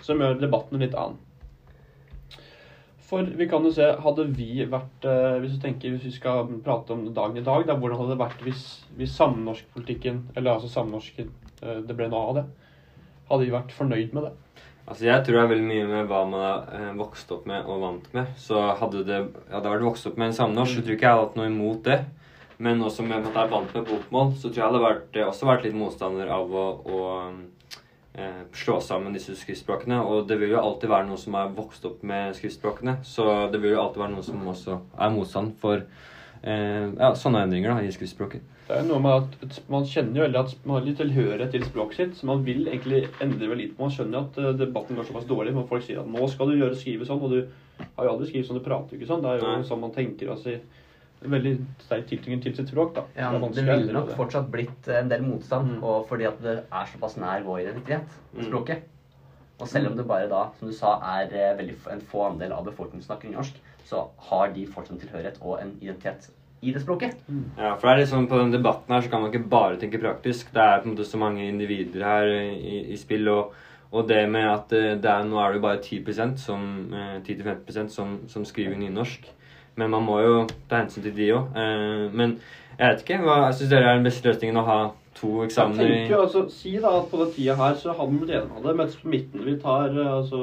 som 0.00 0.22
gjør 0.22 0.40
debatten 0.40 0.80
litt 0.80 0.96
annen. 0.96 1.18
For 3.10 3.26
vi 3.26 3.48
kan 3.50 3.64
jo 3.66 3.72
se, 3.74 3.88
hadde 4.04 4.28
vi 4.38 4.64
vært 4.70 5.06
eh, 5.08 5.36
Hvis 5.42 5.56
du 5.56 5.62
tenker, 5.64 5.96
hvis 5.96 6.06
vi 6.06 6.14
skal 6.14 6.46
prate 6.64 6.94
om 6.94 7.08
dagen 7.14 7.40
i 7.40 7.44
dag, 7.46 7.66
da, 7.66 7.74
hvordan 7.74 7.98
hadde 7.98 8.14
det 8.14 8.22
vært 8.22 8.44
hvis, 8.46 8.64
hvis 8.98 9.16
samnorskpolitikken, 9.18 10.28
eller 10.36 10.54
altså 10.54 10.70
samnorsken, 10.70 11.32
eh, 11.60 11.80
det 11.86 11.96
ble 11.98 12.06
noe 12.12 12.28
av 12.28 12.38
det? 12.38 12.46
Hadde 13.30 13.48
vi 13.48 13.54
vært 13.54 13.74
fornøyd 13.74 14.14
med 14.14 14.28
det? 14.28 14.32
Altså 14.88 15.06
Jeg 15.06 15.24
tror 15.24 15.36
det 15.36 15.42
er 15.42 15.50
veldig 15.52 15.68
mye 15.68 15.88
med 15.90 16.08
hva 16.10 16.22
man 16.26 16.42
har 16.42 16.70
eh, 16.76 16.88
vokst 16.98 17.30
opp 17.34 17.44
med 17.50 17.68
og 17.68 17.82
vant 17.84 18.08
med. 18.16 18.32
Så 18.40 18.58
hadde 18.80 19.04
det 19.06 19.20
hadde 19.50 19.60
jeg 19.62 19.74
vært 19.76 19.86
vokst 19.86 20.08
opp 20.10 20.18
med 20.18 20.30
en 20.30 20.38
samnorsk, 20.40 20.78
så 20.78 20.84
tror 20.84 20.96
ikke 20.96 21.06
jeg 21.06 21.16
hadde 21.16 21.28
hatt 21.28 21.38
noe 21.38 21.50
imot 21.50 21.84
det. 21.86 22.00
Men 22.60 22.82
også 22.84 23.06
med 23.06 23.22
at 23.22 23.30
jeg 23.30 23.40
er 23.40 23.52
vant 23.54 23.70
med 23.76 23.86
bokmål, 23.88 24.34
så 24.36 24.48
tror 24.48 24.58
jeg 24.58 24.60
jeg 24.60 24.68
hadde 24.68 24.84
vært, 24.84 25.16
eh, 25.16 25.28
også 25.28 25.48
vært 25.48 25.66
litt 25.68 25.78
motstander 25.80 26.32
av 26.34 26.52
å, 26.52 26.66
å 26.84 27.00
eh, 28.20 28.42
slå 28.52 28.80
sammen 28.84 29.16
disse 29.16 29.36
skriftspråkene. 29.38 30.02
Og 30.04 30.26
det 30.28 30.36
vil 30.42 30.52
jo 30.56 30.60
alltid 30.60 30.92
være 30.92 31.08
noen 31.08 31.22
som 31.22 31.38
er 31.40 31.54
vokst 31.56 31.86
opp 31.88 32.02
med 32.06 32.34
skriftspråkene. 32.36 32.98
Så 33.06 33.26
det 33.52 33.62
vil 33.62 33.76
jo 33.76 33.84
alltid 33.84 34.04
være 34.04 34.14
noen 34.16 34.26
som 34.26 34.52
også 34.52 34.80
er 34.98 35.14
motstand 35.14 35.54
for 35.62 35.80
eh, 35.80 36.86
ja, 36.90 37.14
sånne 37.16 37.46
endringer 37.46 37.76
da, 37.76 37.84
i 37.84 37.94
skriftspråket. 37.94 38.44
Det 38.70 38.76
er 38.78 38.84
noe 38.86 39.00
med 39.02 39.24
at 39.42 39.56
Man 39.72 39.86
kjenner 39.88 40.20
jo 40.20 40.24
veldig 40.28 40.38
at 40.44 40.52
man 40.68 40.76
har 40.78 40.84
litt 40.86 41.00
tilhørighet 41.00 41.50
til 41.56 41.64
språket 41.66 41.96
sitt, 41.98 42.12
så 42.20 42.28
man 42.30 42.44
vil 42.46 42.68
egentlig 42.70 43.00
endre 43.24 43.48
veldig 43.50 43.64
på 43.74 43.82
Man 43.82 43.94
skjønner 43.94 44.18
jo 44.18 44.20
at 44.28 44.38
eh, 44.38 44.52
debatten 44.60 44.98
går 45.00 45.08
såpass 45.08 45.26
dårlig, 45.30 45.54
men 45.56 45.66
folk 45.66 45.82
sier 45.86 45.98
at 46.04 46.10
nå 46.10 46.28
skal 46.30 46.52
du 46.52 46.60
gjøre 46.60 46.78
skrive 46.78 47.08
sånn, 47.08 47.22
og 47.26 47.34
du 47.34 47.40
har 47.96 48.06
jo 48.06 48.12
aldri 48.12 48.28
skrevet 48.30 48.46
sånn, 48.46 48.60
du 48.60 48.64
prater 48.68 48.94
jo 48.94 49.00
ikke 49.00 49.08
sånn. 49.10 49.24
Det 49.24 49.32
er 49.32 49.42
jo 49.42 49.48
Nei. 49.50 49.66
sånn 49.66 49.82
man 49.82 49.96
tenker. 49.96 50.30
altså 50.36 50.54
Veldig 51.20 51.50
sterk 51.84 52.06
tilknytning 52.08 52.40
til 52.46 52.54
sitt 52.56 52.70
språk. 52.72 52.94
da. 52.96 53.02
Ja, 53.16 53.26
det 53.34 53.42
vanskelig 53.42 53.74
ville 53.82 53.92
nok 53.92 54.14
fortsatt 54.16 54.46
blitt 54.50 54.86
en 54.88 55.10
del 55.10 55.20
motstand, 55.20 55.74
Mm. 55.76 55.82
og 55.84 56.06
fordi 56.08 56.24
at 56.30 56.40
det 56.40 56.54
er 56.72 56.86
såpass 56.94 57.18
nær 57.20 57.42
vår 57.44 57.60
identitet, 57.66 58.06
Mm. 58.34 58.44
språket. 58.46 58.82
Og 59.60 59.68
selv 59.68 59.90
om 59.90 59.96
det 59.98 60.06
bare 60.08 60.28
da, 60.30 60.48
som 60.58 60.68
du 60.68 60.72
sa, 60.72 60.94
er 61.20 61.28
eh, 61.34 61.56
veldig 61.58 61.76
en 61.92 62.00
få 62.00 62.30
andel 62.30 62.52
av 62.52 62.64
befolkningen 62.64 63.02
som 63.02 63.16
snakker 63.18 63.34
norsk, 63.34 63.52
så 63.84 64.08
har 64.30 64.48
de 64.54 64.64
fortsatt 64.66 64.92
en 64.92 65.00
tilhørighet 65.08 65.38
og 65.42 65.60
en 65.60 65.76
identitet 65.82 66.30
i 66.60 66.74
det 66.74 66.82
språket. 66.82 67.16
Ja, 67.56 67.74
for 67.74 67.86
det 67.86 67.92
er 67.92 68.00
litt 68.02 68.10
sånn 68.10 68.28
På 68.28 68.38
den 68.40 68.52
debatten 68.52 68.92
her 68.92 69.04
så 69.04 69.08
kan 69.12 69.22
man 69.22 69.32
ikke 69.32 69.48
bare 69.52 69.80
tenke 69.80 70.00
praktisk. 70.02 70.52
Det 70.52 70.60
er 70.60 70.82
på 70.82 70.90
en 70.90 70.94
måte 70.94 71.08
så 71.08 71.20
mange 71.20 71.46
individer 71.48 72.04
her 72.04 72.30
i, 72.36 72.82
i 72.92 72.98
spill. 73.00 73.28
Og, 73.32 73.54
og 73.90 74.06
det 74.08 74.22
med 74.30 74.46
at 74.46 74.72
eh, 74.76 74.94
det 75.00 75.10
er, 75.10 75.26
nå 75.26 75.40
er 75.40 75.50
det 75.50 75.60
jo 75.60 75.66
bare 75.66 75.82
10% 75.82 76.36
som, 76.38 76.64
eh, 76.94 77.18
10-15% 77.26 77.94
som, 77.94 78.18
som 78.30 78.44
skriver 78.46 78.78
nynorsk. 78.78 79.30
Men 79.80 79.92
man 79.94 80.04
må 80.04 80.20
jo 80.20 80.34
ta 80.68 80.82
hensyn 80.82 81.06
til 81.06 81.16
de 81.16 81.30
òg. 81.38 81.56
Eh, 81.56 82.06
men 82.12 82.36
jeg 82.76 82.86
vet 82.86 83.04
ikke. 83.04 83.20
Hva 83.24 83.38
syns 83.52 83.72
dere 83.72 83.90
er 83.90 84.00
den 84.00 84.08
beste 84.08 84.28
løsningen 84.28 84.60
å 84.60 84.66
ha 84.68 84.80
to 85.18 85.30
Jeg 85.40 85.50
eksamener 85.50 85.84
i 85.84 85.94
tenker 85.94 86.14
jo, 86.14 86.22
altså, 86.24 86.44
Si 86.54 86.72
da 86.80 86.92
at 87.00 87.08
på 87.10 87.20
den 87.20 87.32
tida 87.34 87.56
her 87.58 87.74
så 87.78 87.94
hadde 87.98 88.20
vi 88.20 88.28
det, 88.30 88.76
mens 88.78 88.96
på 89.00 89.10
midten 89.12 89.44
vi 89.46 89.56
tar 89.62 89.90
eh, 89.90 90.12
altså, 90.18 90.42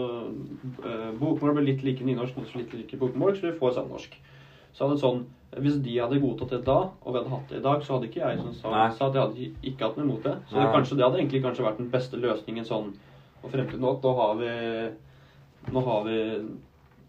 eh, 0.83 1.09
Bokmål 1.19 1.55
blir 1.57 1.69
litt 1.71 1.85
like 1.85 2.05
nynorsk, 2.05 2.37
nynorsk 2.37 2.59
litt 2.59 2.75
like 2.75 2.99
bokmål, 2.99 3.37
så 3.37 3.47
vi 3.47 3.57
får 3.59 3.77
samnorsk. 3.77 4.17
Så 4.75 4.85
hadde 4.85 4.99
sånn, 5.01 5.23
Hvis 5.55 5.77
de 5.81 5.93
hadde 5.97 6.19
godtatt 6.19 6.49
det 6.49 6.65
da, 6.65 6.75
og 7.01 7.13
vi 7.13 7.19
hadde 7.21 7.29
hatt 7.31 7.49
det 7.49 7.57
i 7.57 7.63
dag, 7.63 7.81
så 7.83 7.93
hadde 7.95 8.09
ikke 8.09 8.19
jeg 8.19 8.37
som 8.37 8.53
sa, 8.53 8.89
sa 8.93 9.07
at 9.07 9.13
jeg 9.15 9.23
hadde 9.23 9.45
ikke 9.63 9.85
hatt 9.87 9.97
noe 9.97 10.05
imot 10.05 10.23
det. 10.23 10.33
Så 10.49 10.59
det, 10.59 10.67
kanskje, 10.75 10.97
det 10.97 11.05
hadde 11.07 11.19
egentlig 11.21 11.41
kanskje 11.45 11.63
vært 11.65 11.77
den 11.81 11.89
beste 11.93 12.19
løsningen 12.19 12.65
sånn 12.67 12.89
og 13.43 13.51
frem 13.53 13.69
til 13.69 13.79
nå. 13.79 13.93
at 13.95 14.03
har 14.19 14.35
vi, 14.41 14.51
nå 15.71 15.83
har 15.87 16.03
vi 16.03 16.17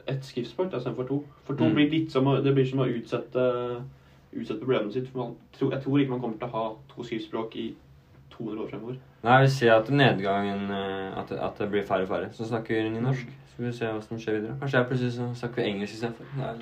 ett 0.09 0.22
skriftspråk 0.24 0.72
istedenfor 0.72 1.09
to. 1.09 1.18
For 1.44 1.55
to 1.59 1.64
Mm. 1.66 1.74
blir 1.74 1.90
litt 1.90 2.11
som 2.11 2.24
det 2.24 2.55
blir 2.55 2.64
som 2.68 2.79
å 2.79 2.87
utsette, 2.88 3.83
utsette 4.33 4.61
problemet 4.62 4.92
sitt. 4.92 5.09
For 5.09 5.18
man, 5.18 5.35
jeg 5.59 5.83
tror 5.83 5.98
ikke 6.01 6.11
man 6.14 6.20
kommer 6.20 6.38
til 6.38 6.48
å 6.48 6.53
ha 6.53 6.64
to 6.94 7.03
skriftspråk 7.03 7.57
i 7.57 7.66
200 8.31 8.62
år 8.62 8.68
fremover. 8.70 8.96
Nei, 9.24 9.40
vi 9.42 9.48
ser 9.48 9.72
at 9.74 9.88
nedgangen 9.90 10.70
eh, 10.70 11.18
At, 11.18 11.29
det- 11.29 11.38
at 11.42 11.59
det 11.59 11.70
blir 11.70 11.83
færre 11.83 12.03
og 12.07 12.09
færre 12.09 12.33
som 12.33 12.46
snakker 12.46 12.88
nynorsk. 12.90 13.27
Så 13.59 13.62
får 13.62 13.66
vi 13.66 13.73
se 13.75 13.87
hva 13.90 14.03
som 14.07 14.18
skjer 14.23 14.37
videre. 14.37 14.57
Kanskje 14.61 14.79
jeg 14.79 14.87
plutselig 14.87 15.14
så 15.16 15.25
snakker 15.40 15.59
vi 15.59 15.71
engelsk 15.73 15.94
istedenfor. 15.97 16.61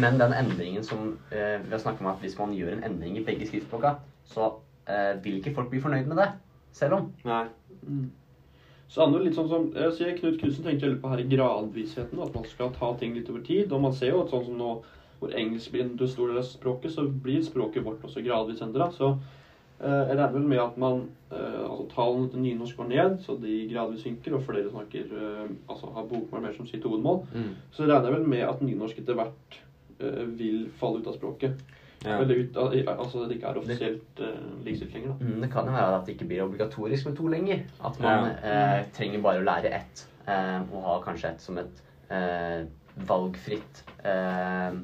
Men 0.00 0.14
den 0.16 0.32
endringen 0.32 0.84
som 0.84 1.02
eh, 1.28 1.58
vi 1.60 1.74
har 1.74 1.82
snakket 1.82 2.00
om 2.00 2.08
at 2.14 2.22
hvis 2.24 2.38
man 2.38 2.54
gjør 2.56 2.70
en 2.72 2.86
endring 2.88 3.18
i 3.20 3.24
begge 3.26 3.50
skriftspråka, 3.50 3.90
så 4.24 4.46
eh, 4.88 5.18
vil 5.24 5.36
ikke 5.42 5.52
folk 5.58 5.68
bli 5.68 5.82
fornøyd 5.84 6.08
med 6.08 6.16
det. 6.22 6.30
Selv 6.72 6.96
om. 6.96 7.10
Nei. 7.28 7.42
Så 8.88 9.04
andre 9.04 9.20
litt 9.26 9.36
sånn 9.36 9.50
som 9.50 9.68
jeg 9.76 9.92
sier, 9.98 10.16
Knut 10.22 10.40
Knutsen 10.40 10.64
tenkte 10.64 10.88
veldig 10.88 11.02
på 11.04 11.12
her 11.12 11.20
i 11.20 11.28
gradvisheten, 11.34 12.24
at 12.24 12.32
man 12.32 12.48
skal 12.48 12.72
ta 12.78 12.94
ting 12.96 13.12
litt 13.18 13.28
over 13.28 13.44
tid. 13.44 13.68
Og 13.68 13.84
man 13.84 13.92
ser 14.00 14.14
jo 14.14 14.24
at 14.24 14.32
sånn 14.32 14.48
som 14.48 14.56
nå 14.56 14.72
hvor 15.20 15.36
engelsk 15.36 15.76
blir 15.76 15.84
en 15.84 15.94
stor 16.00 16.32
del 16.32 16.40
av 16.40 16.48
språket, 16.48 16.96
så 16.96 17.04
blir 17.28 17.44
språket 17.44 17.84
vårt 17.84 18.08
også 18.08 18.24
gradvis 18.24 18.64
endra. 18.64 18.88
Så 18.96 19.18
jeg 19.82 20.16
regner 20.16 20.32
vel 20.36 20.46
med 20.52 20.60
at 20.62 20.76
man 20.78 21.00
eh, 21.32 21.60
altså 21.66 21.88
tallene 21.94 22.30
til 22.30 22.42
nynorsk 22.44 22.76
går 22.78 22.88
ned, 22.92 23.18
så 23.24 23.34
de 23.42 23.58
gradvis 23.72 24.04
synker, 24.06 24.36
og 24.38 24.44
flere 24.46 24.70
snakker 24.70 25.12
eh, 25.18 25.52
altså 25.68 25.90
har 25.96 26.08
bokmål 26.10 26.42
mer 26.46 26.56
som 26.56 26.66
sitt 26.70 26.84
hovedmål. 26.86 27.22
Mm. 27.34 27.48
Så 27.74 27.86
regner 27.88 28.08
jeg 28.10 28.16
vel 28.20 28.28
med 28.34 28.44
at 28.46 28.62
nynorsk 28.62 28.98
etter 29.02 29.18
hvert 29.18 29.58
eh, 29.98 30.24
vil 30.38 30.68
falle 30.80 31.02
ut 31.02 31.08
av 31.10 31.16
språket. 31.18 31.58
Ja. 32.02 32.16
Eller 32.18 32.40
ut, 32.44 32.56
al- 32.58 32.96
altså 32.98 33.26
det 33.30 33.36
ikke 33.36 33.50
er 33.52 33.58
offisielt 33.60 34.18
uh, 34.18 34.54
likestilt 34.66 34.94
lenger, 34.96 35.12
da. 35.12 35.26
Mm, 35.28 35.40
Det 35.44 35.50
kan 35.52 35.68
jo 35.70 35.74
være 35.76 35.98
at 36.00 36.06
det 36.08 36.14
ikke 36.16 36.26
blir 36.32 36.40
obligatorisk 36.42 37.06
med 37.06 37.14
to 37.20 37.28
lenger. 37.30 37.60
At 37.78 38.00
man 38.02 38.26
eh, 38.42 38.80
trenger 38.96 39.22
bare 39.22 39.38
å 39.38 39.46
lære 39.46 39.70
ett, 39.78 40.02
eh, 40.26 40.58
og 40.72 40.82
ha 40.82 40.96
kanskje 41.04 41.30
ett 41.30 41.44
som 41.44 41.60
et 41.62 41.82
eh, 42.10 42.64
valgfritt 43.06 43.84
eh, 44.02 44.74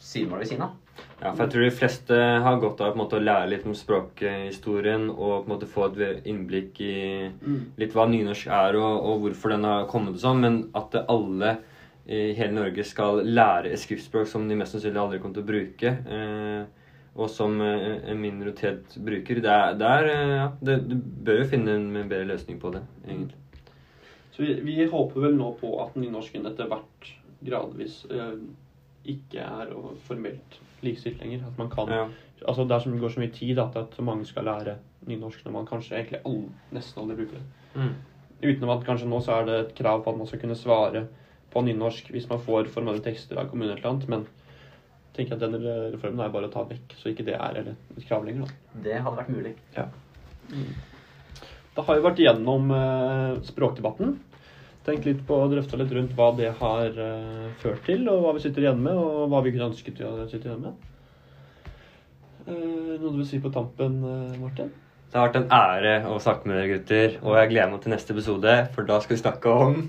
sidemål 0.00 0.40
ved 0.40 0.48
siden 0.54 0.64
av. 0.70 0.78
Ja, 1.22 1.30
for 1.30 1.44
jeg 1.44 1.52
tror 1.52 1.62
de 1.62 1.74
fleste 1.76 2.16
har 2.42 2.56
godt 2.58 2.80
av 2.82 2.90
på 2.90 2.96
en 2.96 3.00
måte, 3.04 3.18
å 3.20 3.22
lære 3.22 3.50
litt 3.52 3.66
om 3.68 3.76
språkhistorien 3.78 5.04
og 5.12 5.44
på 5.44 5.44
en 5.44 5.52
måte 5.52 5.68
få 5.70 5.84
et 5.92 6.26
innblikk 6.26 6.80
i 6.82 6.94
litt 7.78 7.94
hva 7.94 8.08
nynorsk 8.10 8.48
er 8.50 8.78
og, 8.80 8.96
og 9.06 9.20
hvorfor 9.26 9.54
den 9.54 9.66
har 9.68 9.86
kommet 9.90 10.16
og 10.18 10.24
sånn, 10.24 10.42
men 10.42 10.56
at 10.78 10.96
alle 11.04 11.60
i 12.10 12.32
hele 12.34 12.56
Norge 12.56 12.82
skal 12.82 13.22
lære 13.22 13.70
et 13.70 13.78
skriftspråk 13.78 14.26
som 14.26 14.48
de 14.50 14.56
mest 14.58 14.74
sannsynlig 14.74 14.98
aldri 14.98 15.20
kommer 15.22 15.38
til 15.38 15.44
å 15.44 15.50
bruke, 15.52 15.92
eh, 16.16 16.88
og 17.14 17.30
som 17.30 17.54
eh, 17.62 18.00
en 18.10 18.18
minoritet 18.18 18.96
bruker, 18.98 19.38
det 19.44 19.52
er, 19.52 19.78
det 19.78 19.92
er 19.92 20.10
eh, 20.10 20.34
ja, 20.40 20.48
det, 20.58 20.76
Du 20.90 20.96
bør 20.98 21.44
jo 21.44 21.48
finne 21.52 21.76
en 21.78 21.86
bedre 22.00 22.32
løsning 22.32 22.58
på 22.58 22.74
det, 22.74 22.82
egentlig. 23.06 23.38
Så 24.32 24.42
vi, 24.42 24.56
vi 24.64 24.90
håper 24.90 25.28
vel 25.28 25.38
nå 25.38 25.52
på 25.60 25.76
at 25.84 25.94
nynorsken 26.00 26.50
etter 26.50 26.66
hvert 26.72 27.12
gradvis 27.46 28.02
eh, 28.10 28.34
ikke 29.04 29.40
er 29.42 29.72
formelt 30.06 30.58
likestilt 30.82 31.20
lenger. 31.22 31.46
At 31.46 31.58
man 31.58 31.70
kan 31.70 31.88
Ja. 31.88 32.06
Altså 32.48 32.64
det 32.66 32.74
er 32.74 32.78
som 32.82 32.98
går 32.98 33.12
så 33.14 33.20
mye 33.20 33.30
tid 33.30 33.58
at, 33.62 33.76
at 33.76 33.98
mange 34.02 34.24
skal 34.26 34.44
lære 34.44 34.76
nynorsk 35.06 35.44
når 35.44 35.52
man 35.52 35.66
kanskje 35.66 35.94
egentlig 35.94 36.20
all, 36.26 36.40
nesten 36.74 37.02
aldri 37.02 37.16
bruker 37.16 37.38
det. 37.38 37.92
Utenom 38.42 38.72
at 38.74 38.86
kanskje 38.86 39.06
nå 39.08 39.20
så 39.22 39.36
er 39.36 39.44
det 39.46 39.58
et 39.60 39.74
krav 39.78 40.02
på 40.02 40.10
at 40.10 40.18
man 40.18 40.26
skal 40.26 40.40
kunne 40.40 40.58
svare 40.58 41.04
på 41.52 41.62
nynorsk 41.62 42.10
hvis 42.10 42.28
man 42.28 42.40
får 42.42 42.66
formelle 42.74 43.02
tekster 43.04 43.38
av 43.38 43.46
kommunen 43.50 43.76
eller 43.76 43.86
annet, 43.92 44.08
men 44.08 44.26
tenker 45.14 45.36
at 45.36 45.44
denne 45.44 45.60
reformen 45.92 46.24
er 46.24 46.32
bare 46.34 46.48
å 46.48 46.52
ta 46.52 46.64
vekk, 46.66 46.96
så 46.98 47.12
ikke 47.12 47.26
det 47.28 47.36
er 47.36 47.60
eller 47.60 47.76
et 47.96 48.08
krav 48.08 48.24
lenger. 48.26 48.48
da. 48.48 48.80
Det 48.88 48.98
hadde 49.04 49.16
vært 49.20 49.32
mulig. 49.36 49.54
Da 51.76 51.82
har 51.86 51.96
vi 51.96 52.04
vært 52.04 52.20
igjennom 52.20 52.70
eh, 52.74 53.40
språkdebatten. 53.46 54.16
Tenkt 54.82 55.04
litt 55.06 55.20
på, 55.26 55.36
drøfta 55.52 55.78
litt 55.78 55.92
rundt 55.94 56.14
hva 56.18 56.32
det 56.34 56.48
har 56.58 56.96
eh, 56.98 57.50
ført 57.62 57.84
til, 57.86 58.02
og 58.10 58.24
hva 58.24 58.32
vi 58.34 58.42
sitter 58.42 58.64
igjen 58.64 58.80
med, 58.82 58.98
og 58.98 59.28
hva 59.30 59.42
vi 59.44 59.52
kunne 59.54 59.68
ønsket 59.70 60.00
å 60.02 60.24
sitte 60.30 60.50
igjen 60.50 60.64
med. 60.64 60.88
Eh, 62.48 62.96
noe 62.98 63.12
du 63.12 63.20
vil 63.20 63.28
si 63.28 63.38
på 63.42 63.52
tampen, 63.54 64.00
eh, 64.02 64.40
Martin? 64.42 64.72
Det 65.12 65.20
har 65.20 65.28
vært 65.28 65.38
en 65.42 65.54
ære 65.54 65.94
å 66.10 66.18
snakke 66.24 66.48
med 66.48 66.58
dere, 66.58 66.72
gutter, 66.72 67.16
og 67.22 67.38
jeg 67.38 67.52
gleder 67.52 67.70
meg 67.74 67.84
til 67.84 67.94
neste 67.94 68.16
episode, 68.16 68.56
for 68.74 68.88
da 68.88 68.98
skal 69.04 69.16
vi 69.16 69.22
snakke 69.22 69.56
om 69.66 69.82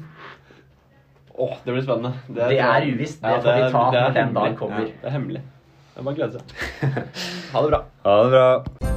Åh, 1.33 1.55
det 1.65 1.73
blir 1.73 1.81
spennende. 1.81 2.13
Det 2.29 2.59
er 2.61 2.85
uvisst. 2.93 3.23
Det 3.23 3.39
får 3.41 3.57
vi 3.57 3.71
ta 3.73 3.83
når 3.89 4.13
den 4.13 4.13
dagen 4.13 4.35
dag 4.37 4.57
kommer. 4.59 4.85
Ja, 4.85 5.01
det 5.01 5.09
er 5.09 5.17
hemmelig. 5.17 5.45
Det 5.95 6.01
er 6.01 6.05
bare 6.05 6.13
å 6.13 6.21
glede 6.21 6.41
seg. 6.43 6.97
Ha 7.53 7.61
det 7.65 7.69
bra. 7.73 7.85
Ha 8.05 8.19
det 8.21 8.33
bra. 8.37 8.92